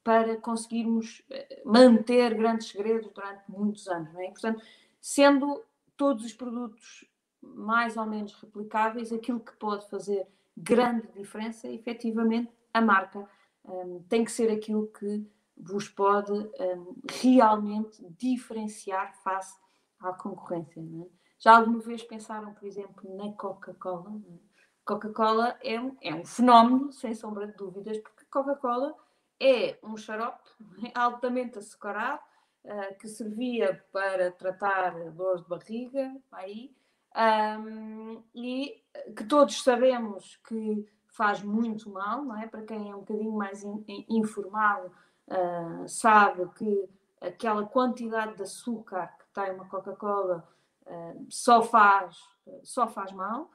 para 0.03 0.37
conseguirmos 0.37 1.23
eh, 1.31 1.63
manter 1.65 2.35
grandes 2.35 2.69
segredos 2.69 3.11
durante 3.13 3.43
muitos 3.49 3.87
anos. 3.89 4.13
Não 4.13 4.21
é? 4.21 4.31
Portanto, 4.31 4.63
sendo 5.01 5.63
todos 5.97 6.25
os 6.25 6.33
produtos 6.33 7.05
mais 7.43 7.97
ou 7.97 8.07
menos 8.07 8.35
replicáveis, 8.35 9.13
aquilo 9.13 9.41
que 9.41 9.53
pode 9.53 9.89
fazer 9.89 10.27
grande 10.57 11.09
diferença 11.13 11.67
é 11.67 11.75
efetivamente 11.75 12.53
a 12.73 12.81
marca. 12.81 13.29
Um, 13.65 14.03
tem 14.09 14.25
que 14.25 14.33
ser 14.33 14.51
aquilo 14.51 14.87
que 14.89 15.27
vos 15.57 15.89
pode 15.89 16.33
um, 16.33 16.97
realmente 17.23 18.03
diferenciar 18.19 19.15
face 19.23 19.59
à 19.99 20.13
concorrência. 20.13 20.81
É? 20.81 21.07
Já 21.39 21.57
alguma 21.57 21.81
vez 21.81 22.03
pensaram, 22.03 22.53
por 22.55 22.67
exemplo, 22.67 23.17
na 23.17 23.33
Coca-Cola? 23.33 24.13
É? 24.29 24.51
Coca-Cola 24.85 25.57
é, 25.63 25.81
um, 25.81 25.97
é 26.01 26.15
um 26.15 26.25
fenómeno, 26.25 26.93
sem 26.93 27.15
sombra 27.15 27.47
de 27.47 27.55
dúvidas, 27.55 27.99
porque 27.99 28.25
Coca-Cola 28.31 28.95
é 29.41 29.79
um 29.83 29.97
xarope 29.97 30.51
altamente 30.95 31.59
açucarado, 31.59 32.21
uh, 32.65 32.99
que 32.99 33.09
servia 33.09 33.83
para 33.91 34.31
tratar 34.31 34.93
dores 35.13 35.43
de 35.43 35.49
barriga, 35.49 36.15
aí, 36.31 36.75
um, 37.59 38.23
e 38.35 38.83
que 39.17 39.25
todos 39.25 39.63
sabemos 39.63 40.37
que 40.47 40.87
faz 41.09 41.43
muito 41.43 41.91
mal, 41.91 42.25
não 42.25 42.37
é? 42.37 42.47
Para 42.47 42.63
quem 42.63 42.91
é 42.91 42.95
um 42.95 43.01
bocadinho 43.01 43.33
mais 43.33 43.65
in, 43.65 43.85
in, 43.89 44.07
informado, 44.09 44.93
uh, 45.29 45.89
sabe 45.89 46.49
que 46.55 46.89
aquela 47.21 47.67
quantidade 47.67 48.37
de 48.37 48.43
açúcar 48.43 49.09
que 49.19 49.27
tem 49.35 49.53
uma 49.53 49.69
Coca-Cola 49.69 50.49
uh, 50.87 51.27
só, 51.29 51.63
faz, 51.63 52.17
só 52.63 52.87
faz 52.87 53.13
mal, 53.13 53.51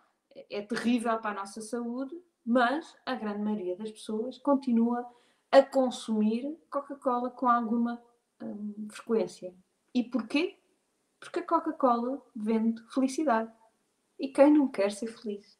é 0.49 0.61
terrível 0.61 1.17
para 1.19 1.31
a 1.31 1.41
nossa 1.41 1.61
saúde, 1.61 2.15
mas 2.45 2.95
a 3.05 3.15
grande 3.15 3.41
maioria 3.41 3.75
das 3.77 3.91
pessoas 3.91 4.37
continua 4.37 4.99
a 4.99 5.05
consumir 5.63 6.57
Coca-Cola 6.69 7.29
com 7.29 7.47
alguma 7.47 8.01
um, 8.41 8.87
frequência. 8.91 9.53
E 9.93 10.03
porquê? 10.03 10.59
Porque 11.19 11.39
a 11.39 11.43
Coca-Cola 11.45 12.21
vende 12.35 12.81
felicidade. 12.89 13.51
E 14.19 14.27
quem 14.29 14.51
não 14.51 14.67
quer 14.67 14.91
ser 14.91 15.07
feliz? 15.07 15.57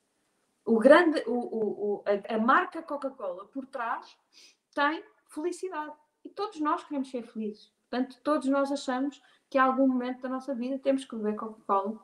O 0.66 0.80
grande, 0.80 1.24
o, 1.28 1.34
o, 1.34 2.04
a, 2.06 2.36
a 2.36 2.38
marca 2.40 2.82
Coca-Cola 2.82 3.46
por 3.48 3.66
trás 3.68 4.18
tem 4.74 5.04
felicidade. 5.30 5.94
E 6.24 6.30
todos 6.30 6.60
nós 6.60 6.84
queremos 6.84 7.10
ser 7.10 7.24
felizes. 7.24 7.72
Portanto, 7.90 8.20
todos 8.24 8.48
nós 8.48 8.72
achamos 8.72 9.22
que 9.50 9.58
a 9.58 9.64
algum 9.64 9.88
momento 9.88 10.22
da 10.22 10.30
nossa 10.30 10.56
vida 10.56 10.80
temos 10.80 11.06
que 11.06 11.16
beber 11.16 11.36
Coca-Cola 11.36 12.00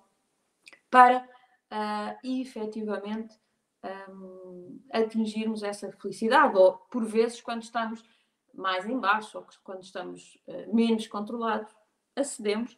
para 0.89 1.27
uh, 1.71 2.17
efetivamente 2.23 3.40
um, 3.83 4.79
atingirmos 4.91 5.63
essa 5.63 5.91
felicidade. 5.91 6.55
Ou, 6.55 6.73
por 6.73 7.05
vezes, 7.05 7.41
quando 7.41 7.63
estamos 7.63 8.03
mais 8.53 8.85
em 8.85 8.99
baixo 8.99 9.37
ou 9.37 9.45
quando 9.63 9.83
estamos 9.83 10.37
uh, 10.47 10.75
menos 10.75 11.07
controlados, 11.07 11.73
acedemos 12.15 12.77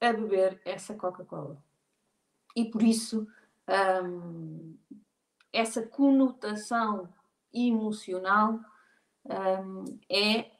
a 0.00 0.12
beber 0.12 0.60
essa 0.64 0.94
Coca-Cola. 0.94 1.62
E 2.54 2.64
por 2.64 2.82
isso, 2.82 3.26
um, 4.04 4.76
essa 5.52 5.86
conotação 5.86 7.12
emocional 7.52 8.60
um, 9.24 9.84
é 10.08 10.50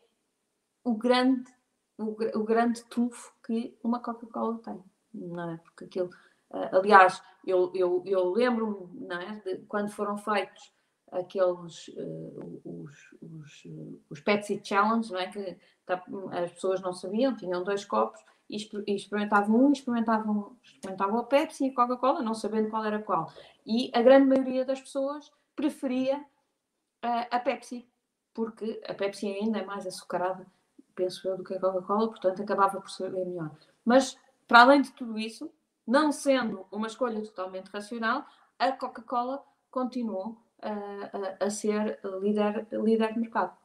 o 0.84 0.94
grande, 0.94 1.50
o, 1.96 2.16
o, 2.38 2.44
grande 2.44 2.84
trunfo 2.84 3.32
que 3.44 3.76
uma 3.82 4.00
Coca-Cola 4.00 4.58
tem, 4.58 4.82
não 5.12 5.50
é? 5.50 5.56
Porque 5.58 5.84
aquilo, 5.84 6.10
uh, 6.50 6.76
aliás, 6.76 7.22
eu, 7.46 7.72
eu, 7.74 8.02
eu 8.06 8.30
lembro-me, 8.30 9.06
é? 9.14 9.34
De 9.36 9.62
quando 9.66 9.90
foram 9.90 10.16
feitos 10.16 10.72
aqueles, 11.10 11.88
uh, 11.88 12.60
os, 12.64 12.94
os, 13.22 13.62
os 14.10 14.20
Pepsi 14.20 14.60
Challenge, 14.62 15.10
não 15.10 15.18
é? 15.18 15.28
Que 15.28 15.56
tá, 15.86 16.02
as 16.32 16.52
pessoas 16.52 16.80
não 16.80 16.92
sabiam, 16.92 17.36
tinham 17.36 17.64
dois 17.64 17.84
copos 17.84 18.20
e 18.50 18.56
experimentavam 18.86 19.66
um, 19.66 19.72
experimentavam, 19.72 20.56
experimentavam 20.62 21.18
a 21.18 21.24
Pepsi 21.24 21.66
e 21.66 21.70
a 21.70 21.74
Coca-Cola, 21.74 22.22
não 22.22 22.34
sabendo 22.34 22.70
qual 22.70 22.84
era 22.84 23.02
qual. 23.02 23.30
E 23.66 23.90
a 23.94 24.00
grande 24.00 24.26
maioria 24.26 24.64
das 24.64 24.80
pessoas 24.80 25.30
preferia 25.54 26.18
uh, 26.18 27.26
a 27.30 27.38
Pepsi, 27.38 27.86
porque 28.32 28.80
a 28.88 28.94
Pepsi 28.94 29.26
ainda 29.26 29.58
é 29.58 29.64
mais 29.64 29.86
açucarada, 29.86 30.46
penso 30.94 31.28
eu, 31.28 31.36
do 31.36 31.44
que 31.44 31.54
a 31.54 31.60
Coca-Cola, 31.60 32.08
portanto 32.08 32.42
acabava 32.42 32.80
por 32.80 32.90
ser 32.90 33.10
bem 33.10 33.26
melhor. 33.26 33.50
Mas, 33.84 34.16
para 34.46 34.62
além 34.62 34.80
de 34.80 34.92
tudo 34.92 35.18
isso, 35.18 35.50
não 35.88 36.12
sendo 36.12 36.66
uma 36.70 36.86
escolha 36.86 37.22
totalmente 37.22 37.68
racional, 37.68 38.26
a 38.58 38.70
Coca-Cola 38.72 39.42
continuou 39.70 40.36
uh, 40.58 41.38
a, 41.40 41.46
a, 41.46 41.50
ser 41.50 41.98
líder, 42.20 42.68
líder 42.70 43.14
de 43.14 43.20
mercado. 43.20 43.56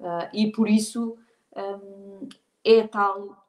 Uh, 0.00 0.28
e 0.32 0.50
por 0.50 0.68
isso 0.68 1.16
um, 1.56 2.28
é 2.64 2.88
tal 2.88 3.46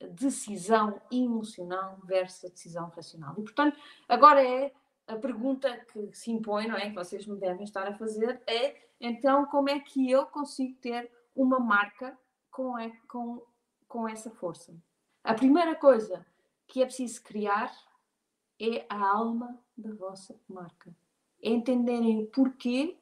decisão 0.00 1.00
emocional 1.12 1.96
versus 2.02 2.46
a 2.46 2.48
decisão 2.48 2.88
racional. 2.88 3.34
E, 3.38 3.42
portanto, 3.42 3.78
agora 4.08 4.44
é 4.44 4.72
a 5.06 5.14
pergunta 5.14 5.70
que 5.92 6.10
se 6.12 6.32
impõe, 6.32 6.66
não 6.66 6.76
é? 6.76 6.88
Que 6.88 6.96
vocês 6.96 7.24
me 7.24 7.38
devem 7.38 7.62
estar 7.62 7.86
a 7.86 7.94
fazer, 7.94 8.42
é 8.48 8.76
então 9.00 9.46
como 9.46 9.68
é 9.68 9.78
que 9.78 10.10
eu 10.10 10.26
consigo 10.26 10.76
ter 10.80 11.08
uma 11.36 11.60
marca 11.60 12.18
com, 12.50 12.74
com, 13.06 13.42
com 13.86 14.08
essa 14.08 14.28
força? 14.28 14.74
A 15.22 15.34
primeira 15.34 15.76
coisa 15.76 16.26
que 16.70 16.80
é 16.80 16.86
preciso 16.86 17.20
criar 17.24 17.76
é 18.58 18.86
a 18.88 19.08
alma 19.10 19.58
da 19.76 19.92
vossa 19.92 20.38
marca. 20.48 20.94
É 21.42 21.50
entenderem 21.50 22.22
o 22.22 22.26
porquê 22.28 22.96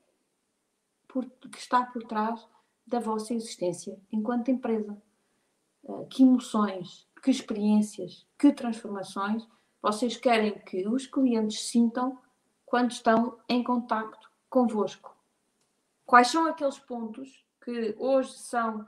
que 1.52 1.58
está 1.58 1.84
por 1.84 2.02
trás 2.04 2.48
da 2.86 2.98
vossa 2.98 3.34
existência 3.34 4.00
enquanto 4.10 4.50
empresa. 4.50 5.00
Eh, 5.86 6.04
que 6.06 6.22
emoções, 6.22 7.06
que 7.22 7.30
experiências, 7.30 8.26
que 8.38 8.52
transformações 8.52 9.46
vocês 9.82 10.16
querem 10.16 10.58
que 10.60 10.88
os 10.88 11.06
clientes 11.06 11.68
sintam 11.68 12.18
quando 12.64 12.90
estão 12.92 13.38
em 13.48 13.62
contacto 13.62 14.30
convosco. 14.48 15.14
Quais 16.06 16.28
são 16.28 16.46
aqueles 16.46 16.78
pontos 16.78 17.44
que 17.62 17.94
hoje 17.98 18.32
são 18.32 18.86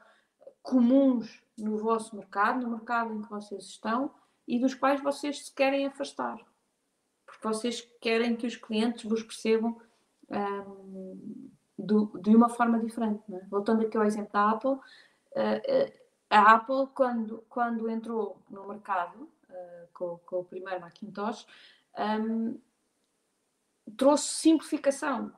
comuns 0.62 1.42
no 1.58 1.76
vosso 1.76 2.16
mercado, 2.16 2.62
no 2.62 2.70
mercado 2.70 3.12
em 3.12 3.20
que 3.20 3.28
vocês 3.28 3.64
estão 3.64 4.14
e 4.46 4.58
dos 4.58 4.74
quais 4.74 5.02
vocês 5.02 5.46
se 5.46 5.54
querem 5.54 5.86
afastar? 5.86 6.38
Porque 7.24 7.46
vocês 7.46 7.80
querem 8.00 8.36
que 8.36 8.46
os 8.46 8.56
clientes 8.56 9.04
vos 9.04 9.22
percebam 9.22 9.80
um, 10.28 11.50
do, 11.78 12.18
de 12.20 12.34
uma 12.34 12.48
forma 12.48 12.78
diferente. 12.78 13.22
É? 13.32 13.44
Voltando 13.46 13.86
aqui 13.86 13.96
ao 13.96 14.04
exemplo 14.04 14.32
da 14.32 14.50
Apple, 14.50 14.70
uh, 14.70 14.76
uh, 14.76 16.00
a 16.28 16.54
Apple, 16.54 16.86
quando, 16.94 17.44
quando 17.48 17.90
entrou 17.90 18.40
no 18.48 18.68
mercado 18.68 19.22
uh, 19.22 19.88
com, 19.92 20.18
com, 20.18 20.36
o 20.40 20.44
primeiro 20.44 20.80
Macintosh, 20.80 21.46
um, 21.98 22.58
trouxe 23.96 24.34
simplificação, 24.34 25.32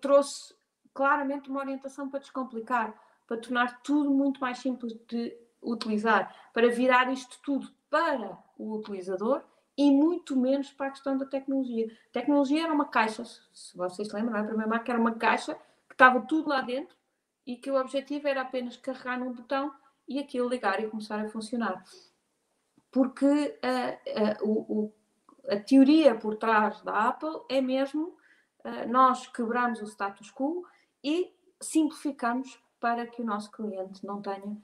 trouxe 0.00 0.54
claramente 0.94 1.50
uma 1.50 1.60
orientação 1.60 2.08
para 2.08 2.20
descomplicar, 2.20 2.94
para 3.26 3.36
tornar 3.38 3.82
tudo 3.82 4.10
muito 4.10 4.40
mais 4.40 4.58
simples 4.58 4.94
de 5.08 5.36
utilizar, 5.60 6.34
para 6.52 6.68
virar 6.68 7.12
isto 7.12 7.38
tudo 7.42 7.68
para 7.90 8.38
o 8.58 8.76
utilizador 8.76 9.42
e 9.76 9.90
muito 9.90 10.36
menos 10.36 10.70
para 10.72 10.86
a 10.86 10.90
questão 10.90 11.18
da 11.18 11.26
tecnologia. 11.26 11.86
A 12.08 12.12
tecnologia 12.12 12.64
era 12.64 12.72
uma 12.72 12.86
caixa, 12.86 13.24
se 13.24 13.76
vocês 13.76 14.08
se 14.08 14.14
lembram, 14.14 14.38
a 14.38 14.44
primeira 14.44 14.68
marca 14.68 14.90
era 14.90 15.00
uma 15.00 15.14
caixa 15.14 15.54
que 15.88 15.94
estava 15.94 16.20
tudo 16.22 16.48
lá 16.48 16.62
dentro 16.62 16.96
e 17.46 17.56
que 17.56 17.70
o 17.70 17.78
objetivo 17.78 18.26
era 18.26 18.40
apenas 18.42 18.76
carregar 18.76 19.18
num 19.18 19.32
botão 19.32 19.72
e 20.08 20.18
aquilo 20.18 20.48
ligar 20.48 20.82
e 20.82 20.88
começar 20.88 21.20
a 21.20 21.28
funcionar. 21.28 21.84
Porque 22.90 23.24
uh, 23.24 24.44
uh, 24.44 24.82
o, 24.82 24.92
a 25.48 25.60
teoria 25.60 26.14
por 26.14 26.36
trás 26.36 26.80
da 26.82 27.08
Apple 27.08 27.42
é 27.50 27.60
mesmo 27.60 28.16
uh, 28.64 28.88
nós 28.88 29.26
quebramos 29.26 29.82
o 29.82 29.86
status 29.86 30.32
quo 30.32 30.64
e 31.04 31.32
simplificamos 31.60 32.58
para 32.80 33.06
que 33.06 33.22
o 33.22 33.24
nosso 33.24 33.50
cliente 33.50 34.04
não 34.04 34.20
tenha 34.20 34.56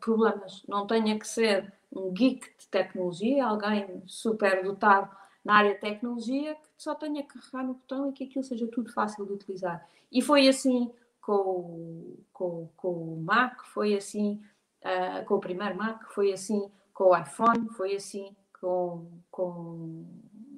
problemas, 0.00 0.64
não 0.66 0.84
tenha 0.84 1.16
que 1.16 1.28
ser 1.28 1.72
um 1.92 2.12
geek 2.12 2.48
de 2.58 2.68
tecnologia, 2.68 3.46
alguém 3.46 4.02
super 4.06 4.62
dotado 4.62 5.10
na 5.44 5.56
área 5.56 5.74
de 5.74 5.80
tecnologia, 5.80 6.54
que 6.54 6.68
só 6.76 6.94
tenha 6.94 7.22
que 7.22 7.38
carregar 7.38 7.64
no 7.64 7.74
botão 7.74 8.10
e 8.10 8.12
que 8.12 8.24
aquilo 8.24 8.44
seja 8.44 8.66
tudo 8.68 8.92
fácil 8.92 9.26
de 9.26 9.32
utilizar. 9.32 9.86
E 10.12 10.20
foi 10.20 10.48
assim 10.48 10.92
com, 11.20 12.16
com, 12.32 12.68
com 12.76 13.14
o 13.14 13.22
Mac, 13.22 13.62
foi 13.64 13.94
assim 13.94 14.42
uh, 14.82 15.24
com 15.24 15.34
o 15.34 15.40
primeiro 15.40 15.76
Mac, 15.76 16.04
foi 16.12 16.32
assim 16.32 16.70
com 16.92 17.04
o 17.04 17.16
iPhone, 17.16 17.68
foi 17.70 17.96
assim 17.96 18.36
com, 18.60 19.06
com, 19.30 20.04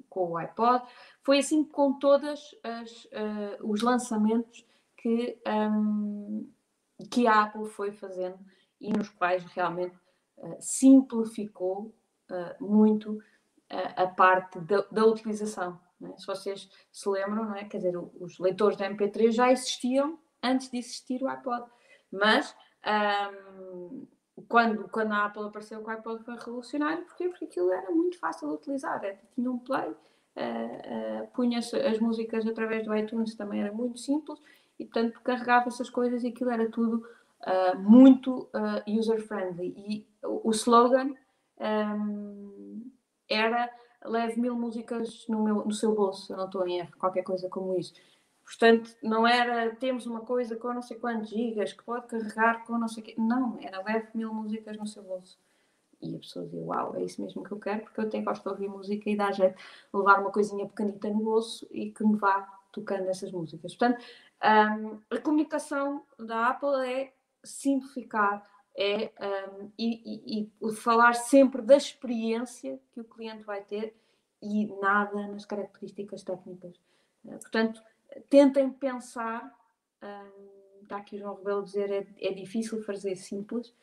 com 0.09 0.31
o 0.31 0.37
iPod, 0.37 0.85
foi 1.21 1.39
assim 1.39 1.63
com 1.63 1.93
todos 1.93 2.53
uh, 2.53 3.07
ah, 3.13 3.57
os 3.61 3.81
lançamentos 3.81 4.65
que, 4.97 5.37
um, 5.47 6.49
que 7.09 7.27
a 7.27 7.43
Apple 7.43 7.69
foi 7.69 7.91
fazendo 7.91 8.37
e 8.79 8.91
nos 8.91 9.09
quais 9.09 9.43
realmente 9.45 9.95
simplificou 10.59 11.93
muito 12.59 13.19
a 13.69 14.07
parte 14.07 14.59
da, 14.59 14.81
da 14.91 15.05
utilização. 15.05 15.79
É? 16.03 16.17
Se 16.17 16.27
vocês 16.27 16.69
se 16.91 17.09
lembram, 17.09 17.45
não 17.45 17.55
é? 17.55 17.65
quer 17.65 17.77
dizer, 17.77 17.97
os 17.97 18.37
leitores 18.39 18.77
da 18.77 18.89
MP3 18.89 19.31
já 19.31 19.51
existiam 19.51 20.19
antes 20.41 20.69
de 20.69 20.77
existir 20.77 21.23
o 21.23 21.27
iPod, 21.27 21.65
mas 22.11 22.55
um, 23.71 24.05
quando, 24.47 24.89
quando 24.89 25.13
a 25.13 25.25
Apple 25.25 25.43
apareceu 25.43 25.81
com 25.81 25.89
o 25.89 25.93
iPod 25.93 26.23
foi 26.23 26.35
revolucionário, 26.35 27.05
porquê? 27.05 27.29
Porque 27.29 27.45
aquilo 27.45 27.71
era 27.71 27.89
muito 27.91 28.19
fácil 28.19 28.49
de 28.49 28.55
utilizar, 28.55 29.03
era, 29.03 29.17
tinha 29.33 29.49
um 29.49 29.59
play, 29.59 29.89
uh, 29.89 31.23
uh, 31.23 31.27
punha 31.33 31.59
as, 31.59 31.73
as 31.73 31.99
músicas 31.99 32.45
através 32.45 32.85
do 32.85 32.95
iTunes, 32.95 33.35
também 33.35 33.61
era 33.61 33.71
muito 33.71 33.99
simples, 33.99 34.39
e 34.77 34.85
portanto 34.85 35.21
carregava 35.23 35.69
essas 35.69 35.89
coisas 35.89 36.23
e 36.23 36.27
aquilo 36.27 36.49
era 36.49 36.69
tudo 36.69 37.07
uh, 37.41 37.79
muito 37.79 38.49
user-friendly. 38.87 39.73
E 39.77 40.07
o, 40.23 40.51
slogan 40.51 41.13
um, 41.59 42.91
era 43.29 43.69
leve 44.05 44.39
mil 44.39 44.55
músicas 44.55 45.25
no, 45.27 45.43
meu, 45.43 45.55
no 45.65 45.71
seu 45.71 45.93
bolso, 45.93 46.33
eu 46.33 46.37
não 46.37 46.45
estou 46.45 46.67
em 46.67 46.79
erro, 46.79 46.91
qualquer 46.97 47.23
coisa 47.23 47.49
como 47.49 47.77
isso. 47.77 47.93
Portanto, 48.43 48.95
não 49.01 49.25
era 49.25 49.73
temos 49.75 50.05
uma 50.05 50.21
coisa 50.21 50.55
com 50.57 50.73
não 50.73 50.81
sei 50.81 50.97
quantos 50.97 51.29
gigas 51.29 51.71
que 51.71 51.83
pode 51.83 52.07
carregar 52.07 52.65
com 52.65 52.77
não 52.77 52.89
sei 52.89 53.01
o 53.01 53.05
quê. 53.05 53.15
Não, 53.17 53.57
era 53.61 53.81
leve 53.81 54.09
mil 54.13 54.33
músicas 54.33 54.77
no 54.77 54.85
seu 54.85 55.01
bolso. 55.01 55.39
E 56.01 56.15
a 56.15 56.19
pessoa 56.19 56.43
dizia, 56.45 56.61
uau, 56.61 56.95
é 56.95 57.03
isso 57.03 57.21
mesmo 57.21 57.43
que 57.43 57.51
eu 57.51 57.59
quero, 57.59 57.83
porque 57.83 58.01
eu 58.01 58.05
até 58.05 58.21
gosto 58.21 58.43
de 58.43 58.49
ouvir 58.49 58.67
música 58.67 59.09
e 59.09 59.15
dá 59.15 59.31
jeito 59.31 59.55
levar 59.93 60.19
uma 60.19 60.31
coisinha 60.31 60.67
pequenita 60.67 61.09
no 61.09 61.23
bolso 61.23 61.65
e 61.71 61.91
que 61.91 62.03
me 62.03 62.17
vá 62.17 62.41
tocando 62.73 63.07
essas 63.07 63.31
músicas. 63.31 63.73
Portanto, 63.73 64.03
um, 64.43 64.99
a 65.15 65.19
comunicação 65.21 66.03
da 66.19 66.49
Apple 66.49 66.85
é 66.85 67.13
simplificar, 67.41 68.45
é 68.75 69.11
um, 69.51 69.69
e, 69.77 70.01
e, 70.05 70.51
e, 70.61 70.75
falar 70.75 71.13
sempre 71.13 71.61
da 71.61 71.77
experiência 71.77 72.79
que 72.91 73.01
o 73.01 73.03
cliente 73.03 73.43
vai 73.43 73.61
ter 73.61 73.95
e 74.41 74.65
nada 74.81 75.27
nas 75.27 75.45
características 75.45 76.23
técnicas. 76.23 76.75
Uh, 77.23 77.37
portanto, 77.39 77.81
tentem 78.29 78.71
pensar, 78.71 79.53
um, 80.01 80.81
está 80.81 80.97
aqui 80.97 81.17
o 81.17 81.19
João 81.19 81.35
Rebelo 81.35 81.63
dizer, 81.63 81.91
é, 81.91 82.07
é 82.19 82.33
difícil 82.33 82.81
fazer 82.83 83.15
simples, 83.15 83.73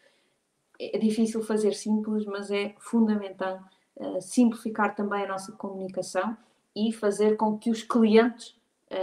é 0.79 0.98
difícil 0.98 1.42
fazer 1.42 1.74
simples, 1.74 2.24
mas 2.26 2.50
é 2.50 2.74
fundamental 2.79 3.62
uh, 3.96 4.20
simplificar 4.20 4.94
também 4.94 5.24
a 5.24 5.29
nossa 5.29 5.53
comunicação 5.53 6.37
e 6.74 6.92
fazer 6.92 7.37
com 7.37 7.59
que 7.59 7.70
os 7.70 7.83
clientes 7.83 8.59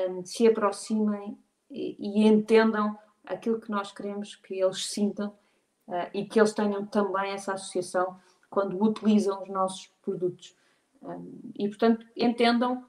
um, 0.10 0.26
se 0.26 0.47
aproximem 0.47 1.38
e, 1.69 1.95
e, 2.00 2.28
entendam 2.28 2.97
aquilo 3.26 3.60
que 3.60 3.69
nós 3.69 3.91
queremos 3.91 4.36
que 4.36 4.56
eles 4.56 4.86
sintam 4.88 5.34
uh, 5.88 6.10
e 6.13 6.26
que 6.26 6.39
eles 6.39 6.54
tenham 6.54 6.86
também 6.86 7.32
essa 7.32 7.54
associação 7.54 8.19
quando 8.50 8.82
utilizam 8.82 9.43
os 9.43 9.50
nossos 9.50 9.88
produtos. 10.02 10.56
Um, 11.02 11.52
e, 11.56 11.67
portanto, 11.67 12.06
entendam 12.15 12.86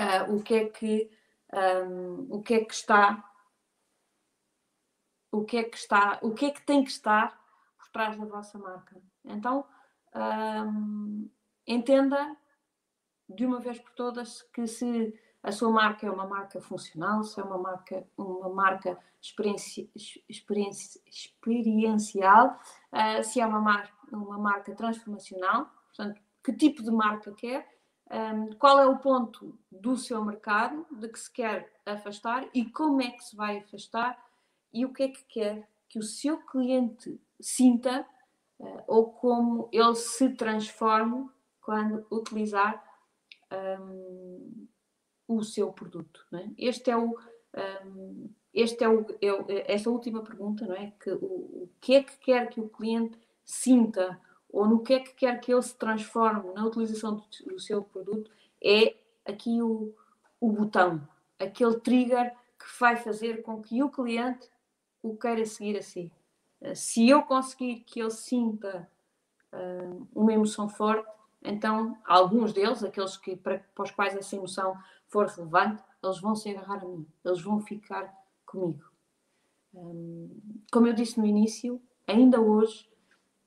uh, 0.00 0.34
o 0.34 0.42
que 0.42 0.54
é 0.54 0.64
que 0.68 1.10
um, 1.52 2.26
o 2.30 2.42
que 2.42 2.54
é 2.54 2.64
que 2.64 2.72
está 2.72 3.28
o 5.30 5.44
que 5.44 5.58
é 5.58 5.64
que 5.64 5.76
está 5.76 6.18
o 6.22 6.32
que 6.32 6.46
é 6.46 6.50
que 6.50 6.62
tem 6.62 6.82
que 6.82 6.90
estar 6.90 7.38
por 7.76 7.88
trás 7.90 8.16
da 8.16 8.24
vossa 8.24 8.58
marca 8.58 9.00
então 9.24 9.66
um, 10.14 11.30
entenda 11.66 12.36
de 13.28 13.44
uma 13.44 13.60
vez 13.60 13.78
por 13.78 13.92
todas 13.92 14.42
que 14.42 14.66
se 14.66 15.14
a 15.42 15.50
sua 15.50 15.70
marca 15.70 16.06
é 16.06 16.10
uma 16.10 16.26
marca 16.26 16.60
funcional, 16.60 17.24
se 17.24 17.40
é 17.40 17.42
uma 17.42 17.58
marca, 17.58 18.06
uma 18.16 18.48
marca 18.48 18.96
experienci, 19.20 19.90
experienci, 20.28 21.02
experiencial, 21.06 22.60
uh, 22.92 23.24
se 23.24 23.40
é 23.40 23.46
uma 23.46 23.60
marca, 23.60 23.92
uma 24.12 24.38
marca 24.38 24.74
transformacional, 24.74 25.68
portanto, 25.86 26.20
que 26.44 26.52
tipo 26.52 26.82
de 26.82 26.90
marca 26.90 27.32
quer, 27.32 27.68
um, 28.10 28.50
qual 28.56 28.78
é 28.78 28.86
o 28.86 28.98
ponto 28.98 29.58
do 29.70 29.96
seu 29.96 30.24
mercado 30.24 30.86
de 30.90 31.08
que 31.08 31.18
se 31.18 31.32
quer 31.32 31.72
afastar 31.86 32.48
e 32.52 32.64
como 32.66 33.00
é 33.00 33.10
que 33.10 33.24
se 33.24 33.34
vai 33.34 33.58
afastar 33.58 34.22
e 34.72 34.84
o 34.84 34.92
que 34.92 35.04
é 35.04 35.08
que 35.08 35.24
quer 35.24 35.68
que 35.88 35.98
o 35.98 36.02
seu 36.02 36.38
cliente 36.38 37.20
sinta 37.40 38.06
uh, 38.58 38.82
ou 38.86 39.12
como 39.12 39.68
ele 39.72 39.94
se 39.94 40.30
transforme 40.30 41.28
quando 41.60 42.06
utilizar 42.10 42.82
um, 43.80 44.68
o 45.36 45.44
seu 45.44 45.72
produto. 45.72 46.26
É? 46.32 46.48
Este 46.58 46.90
é 46.90 46.96
o, 46.96 47.18
um, 47.86 48.30
este 48.52 48.84
é 48.84 48.88
o, 48.88 49.06
é, 49.20 49.72
esta 49.72 49.90
última 49.90 50.22
pergunta, 50.22 50.66
não 50.66 50.74
é? 50.74 50.92
Que 51.00 51.10
o, 51.10 51.24
o 51.24 51.70
que 51.80 51.94
é 51.94 52.02
que 52.02 52.16
quer 52.18 52.48
que 52.48 52.60
o 52.60 52.68
cliente 52.68 53.18
sinta 53.44 54.20
ou 54.52 54.68
no 54.68 54.82
que 54.82 54.92
é 54.92 55.00
que 55.00 55.14
quer 55.14 55.40
que 55.40 55.52
ele 55.52 55.62
se 55.62 55.74
transforme 55.74 56.52
na 56.52 56.66
utilização 56.66 57.16
do, 57.16 57.24
do 57.46 57.58
seu 57.58 57.82
produto, 57.82 58.30
é 58.62 58.94
aqui 59.24 59.62
o, 59.62 59.94
o 60.38 60.52
botão, 60.52 61.06
aquele 61.38 61.80
trigger 61.80 62.32
que 62.58 62.66
vai 62.78 62.96
fazer 62.96 63.42
com 63.42 63.62
que 63.62 63.82
o 63.82 63.88
cliente 63.88 64.50
o 65.02 65.16
queira 65.16 65.44
seguir 65.46 65.78
a 65.78 65.82
si. 65.82 66.12
Eh, 66.60 66.74
se 66.74 67.08
eu 67.08 67.22
conseguir 67.22 67.80
que 67.80 68.00
ele 68.00 68.10
sinta 68.10 68.88
uh, 69.52 70.08
uma 70.14 70.32
emoção 70.32 70.68
forte, 70.68 71.08
então 71.42 71.98
alguns 72.04 72.52
deles, 72.52 72.84
aqueles 72.84 73.16
que, 73.16 73.34
para, 73.34 73.58
para 73.74 73.84
os 73.84 73.90
quais 73.90 74.14
essa 74.14 74.36
emoção 74.36 74.76
for 75.12 75.26
relevante, 75.26 75.84
eles 76.02 76.18
vão 76.20 76.34
se 76.34 76.48
agarrar 76.48 76.82
a 76.82 76.88
mim, 76.88 77.06
eles 77.22 77.42
vão 77.42 77.60
ficar 77.60 78.12
comigo. 78.46 78.90
Um, 79.74 80.40
como 80.72 80.86
eu 80.86 80.94
disse 80.94 81.20
no 81.20 81.26
início, 81.26 81.80
ainda 82.06 82.40
hoje 82.40 82.90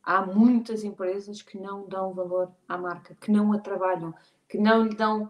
há 0.03 0.23
muitas 0.23 0.83
empresas 0.83 1.41
que 1.41 1.57
não 1.57 1.87
dão 1.87 2.13
valor 2.13 2.51
à 2.67 2.77
marca, 2.77 3.15
que 3.15 3.31
não 3.31 3.51
a 3.51 3.59
trabalham, 3.59 4.13
que 4.47 4.59
não 4.59 4.83
lhe 4.83 4.95
dão 4.95 5.29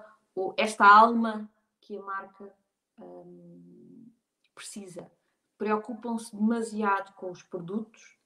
esta 0.57 0.85
alma 0.85 1.49
que 1.79 1.97
a 1.97 2.01
marca 2.01 2.53
hum, 2.99 4.09
precisa. 4.53 5.09
Preocupam-se 5.57 6.35
demasiado 6.35 7.13
com 7.13 7.31
os 7.31 7.41
produtos, 7.41 8.17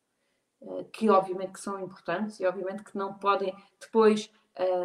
uh, 0.62 0.84
que 0.86 1.12
obviamente 1.12 1.54
que 1.54 1.62
são 1.62 1.80
importantes 1.80 2.40
e 2.40 2.46
obviamente 2.48 2.84
que 2.84 2.98
não 2.98 3.14
podem 3.14 3.56
depois 3.80 4.32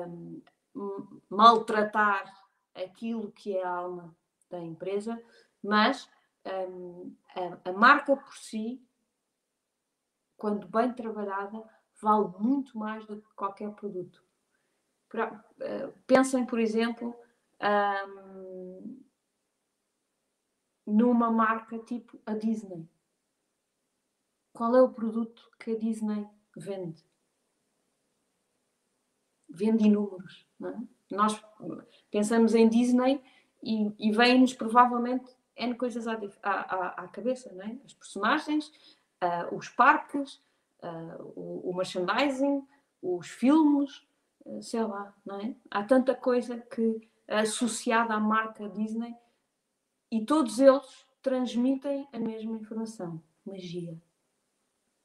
hum, 0.05 0.43
maltratar 1.31 2.44
aquilo 2.75 3.33
que 3.33 3.57
é 3.57 3.65
a 3.65 3.71
alma 3.71 4.17
da 4.51 4.61
empresa, 4.61 5.21
mas 5.63 6.09
um, 6.69 7.15
a, 7.65 7.71
a 7.71 7.73
marca 7.73 8.17
por 8.17 8.37
si 8.37 8.85
quando 10.37 10.69
bem 10.69 10.93
trabalhada, 10.93 11.65
vale 12.03 12.29
muito 12.39 12.77
mais 12.77 13.07
do 13.07 13.21
que 13.21 13.35
qualquer 13.35 13.71
produto. 13.71 14.23
Eh, 15.61 15.93
pensem, 16.07 16.45
por 16.45 16.59
exemplo, 16.59 17.17
um, 18.07 19.03
numa 20.87 21.31
marca 21.31 21.79
tipo 21.79 22.21
a 22.27 22.35
Disney. 22.35 22.89
Qual 24.53 24.75
é 24.77 24.83
o 24.83 24.93
produto 24.93 25.51
que 25.59 25.73
a 25.73 25.79
Disney 25.79 26.29
vende? 26.57 27.03
Vende 29.49 29.87
inúmeros. 29.87 30.47
É? 30.63 30.94
Nós 31.11 31.43
pensamos 32.11 32.55
em 32.55 32.69
Disney 32.69 33.23
e, 33.63 33.93
e 33.99 34.13
vem-nos 34.13 34.53
provavelmente 34.55 35.31
N 35.57 35.75
coisas 35.75 36.07
à, 36.07 36.19
à, 36.43 37.05
à 37.05 37.09
cabeça, 37.09 37.53
não 37.53 37.63
é? 37.63 37.79
As 37.85 37.95
personagens, 37.95 38.69
uh, 39.23 39.55
os 39.55 39.69
parques, 39.69 40.41
uh, 40.83 41.23
o, 41.37 41.71
o, 41.71 41.77
merchandising, 41.77 42.67
os 43.01 43.29
filmes, 43.29 44.05
uh, 44.45 44.61
sei 44.63 44.83
lá, 44.83 45.15
não 45.25 45.41
é? 45.41 45.55
Há 45.71 45.85
tanta 45.85 46.15
coisa 46.15 46.59
que 46.59 47.09
associada 47.29 48.15
à 48.15 48.21
marca 48.21 48.69
Disney 48.69 49.15
e 50.11 50.25
todos 50.25 50.59
eles 50.59 51.07
transmitem 51.23 52.07
a 52.13 52.19
mesma 52.19 52.57
informação, 52.57 53.23
magia. 53.47 53.99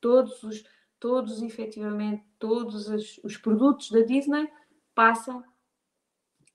Todos 0.01 0.43
os, 0.43 0.63
todos 0.99 1.41
efetivamente, 1.41 2.23
todos 2.37 2.89
os, 2.89 3.19
os 3.23 3.37
produtos 3.37 3.91
da 3.91 4.01
Disney 4.01 4.51
passam 4.93 5.43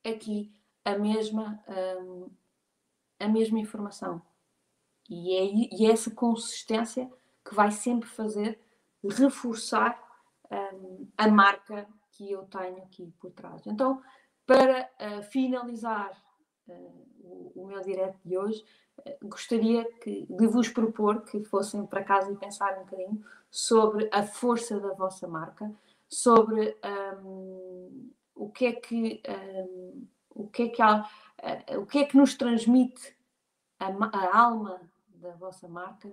aqui 0.05 0.53
a 0.85 0.99
mesma, 0.99 1.63
um, 2.01 2.31
a 3.19 3.29
mesma 3.29 3.59
informação. 3.59 4.21
E 5.09 5.35
é, 5.35 5.75
e 5.75 5.87
é 5.87 5.93
essa 5.93 6.11
consistência 6.11 7.11
que 7.45 7.55
vai 7.55 7.71
sempre 7.71 8.09
fazer 8.09 8.59
reforçar 9.03 10.03
um, 10.51 11.09
a 11.17 11.29
marca 11.29 11.87
que 12.13 12.31
eu 12.31 12.45
tenho 12.45 12.79
aqui 12.79 13.13
por 13.19 13.31
trás. 13.33 13.67
Então, 13.67 14.03
para 14.47 14.89
uh, 15.01 15.23
finalizar 15.25 16.11
uh, 16.69 17.53
o, 17.55 17.67
meu 17.67 17.81
direto 17.83 18.19
de 18.25 18.39
hoje, 18.39 18.65
uh, 18.99 19.29
gostaria 19.29 19.85
que, 20.01 20.27
de 20.29 20.47
vos 20.47 20.69
propor 20.69 21.23
que 21.23 21.43
fossem 21.45 21.85
para 21.87 22.05
casa 22.05 22.31
e 22.31 22.37
pensar 22.37 22.79
um 22.79 22.85
bocadinho 22.85 23.25
sobre 23.51 24.09
a 24.13 24.23
força 24.23 24.81
da 24.81 24.93
vossa 24.95 25.27
marca, 25.27 25.71
sobre 26.09 26.77
um, 27.23 28.11
o 28.35 28.51
que 28.51 28.67
é 28.67 28.73
que 28.73 29.23
um, 29.29 30.07
o 30.31 30.49
que 30.49 30.65
é 30.65 30.69
que 30.69 30.83
há, 30.83 31.09
o 31.79 31.87
que 31.87 31.99
é 31.99 32.05
que 32.05 32.17
nos 32.17 32.35
transmite 32.35 33.17
a, 33.79 33.87
a 33.87 34.39
alma 34.39 34.81
da 35.07 35.33
vossa 35.33 35.69
marca 35.69 36.13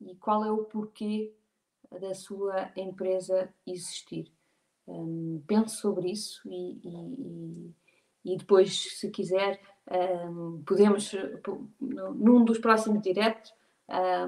e 0.00 0.14
qual 0.16 0.44
é 0.44 0.50
o 0.50 0.64
porquê 0.64 1.32
da 2.00 2.14
sua 2.14 2.70
empresa 2.76 3.52
existir. 3.66 4.32
Um, 4.86 5.42
pense 5.46 5.76
sobre 5.76 6.10
isso 6.10 6.40
e, 6.46 6.80
e, 6.84 7.74
e, 8.24 8.36
depois, 8.36 8.98
se 8.98 9.10
quiser, 9.10 9.60
um, 10.28 10.62
podemos, 10.64 11.12
num 11.80 12.44
dos 12.44 12.58
próximos 12.58 13.02
diretos, 13.02 13.52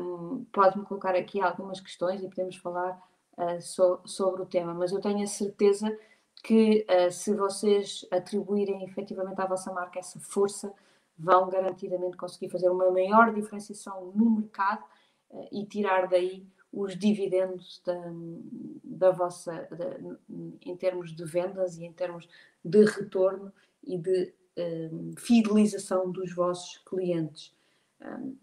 um, 0.01 0.45
pode-me 0.53 0.84
colocar 0.84 1.14
aqui 1.14 1.41
algumas 1.41 1.80
questões 1.80 2.22
e 2.22 2.28
podemos 2.28 2.57
falar 2.57 3.01
uh, 3.36 3.61
so, 3.61 4.01
sobre 4.05 4.43
o 4.43 4.47
tema. 4.47 4.74
Mas 4.74 4.93
eu 4.93 5.01
tenho 5.01 5.22
a 5.22 5.26
certeza 5.26 5.97
que 6.43 6.86
uh, 6.89 7.11
se 7.11 7.34
vocês 7.34 8.07
atribuírem 8.11 8.84
efetivamente 8.84 9.41
à 9.41 9.47
vossa 9.47 9.72
marca 9.72 9.99
essa 9.99 10.20
força, 10.20 10.72
vão 11.18 11.49
garantidamente 11.49 12.16
conseguir 12.16 12.49
fazer 12.49 12.68
uma 12.70 12.91
maior 12.91 13.34
diferenciação 13.34 14.12
no 14.14 14.30
mercado 14.30 14.84
uh, 15.30 15.49
e 15.53 15.66
tirar 15.66 16.09
daí 16.09 16.47
os 16.72 16.97
dividendos 16.99 17.82
da, 17.84 17.95
da 18.84 19.11
vossa, 19.11 19.68
da, 19.70 19.97
em 20.64 20.76
termos 20.76 21.14
de 21.14 21.24
vendas 21.24 21.78
e 21.78 21.84
em 21.84 21.93
termos 21.93 22.28
de 22.62 22.84
retorno 22.84 23.53
e 23.82 23.97
de 23.97 24.34
eh, 24.59 24.91
fidelização 25.16 26.11
dos 26.11 26.34
vossos 26.34 26.78
clientes. 26.78 27.55
Um, 28.01 28.36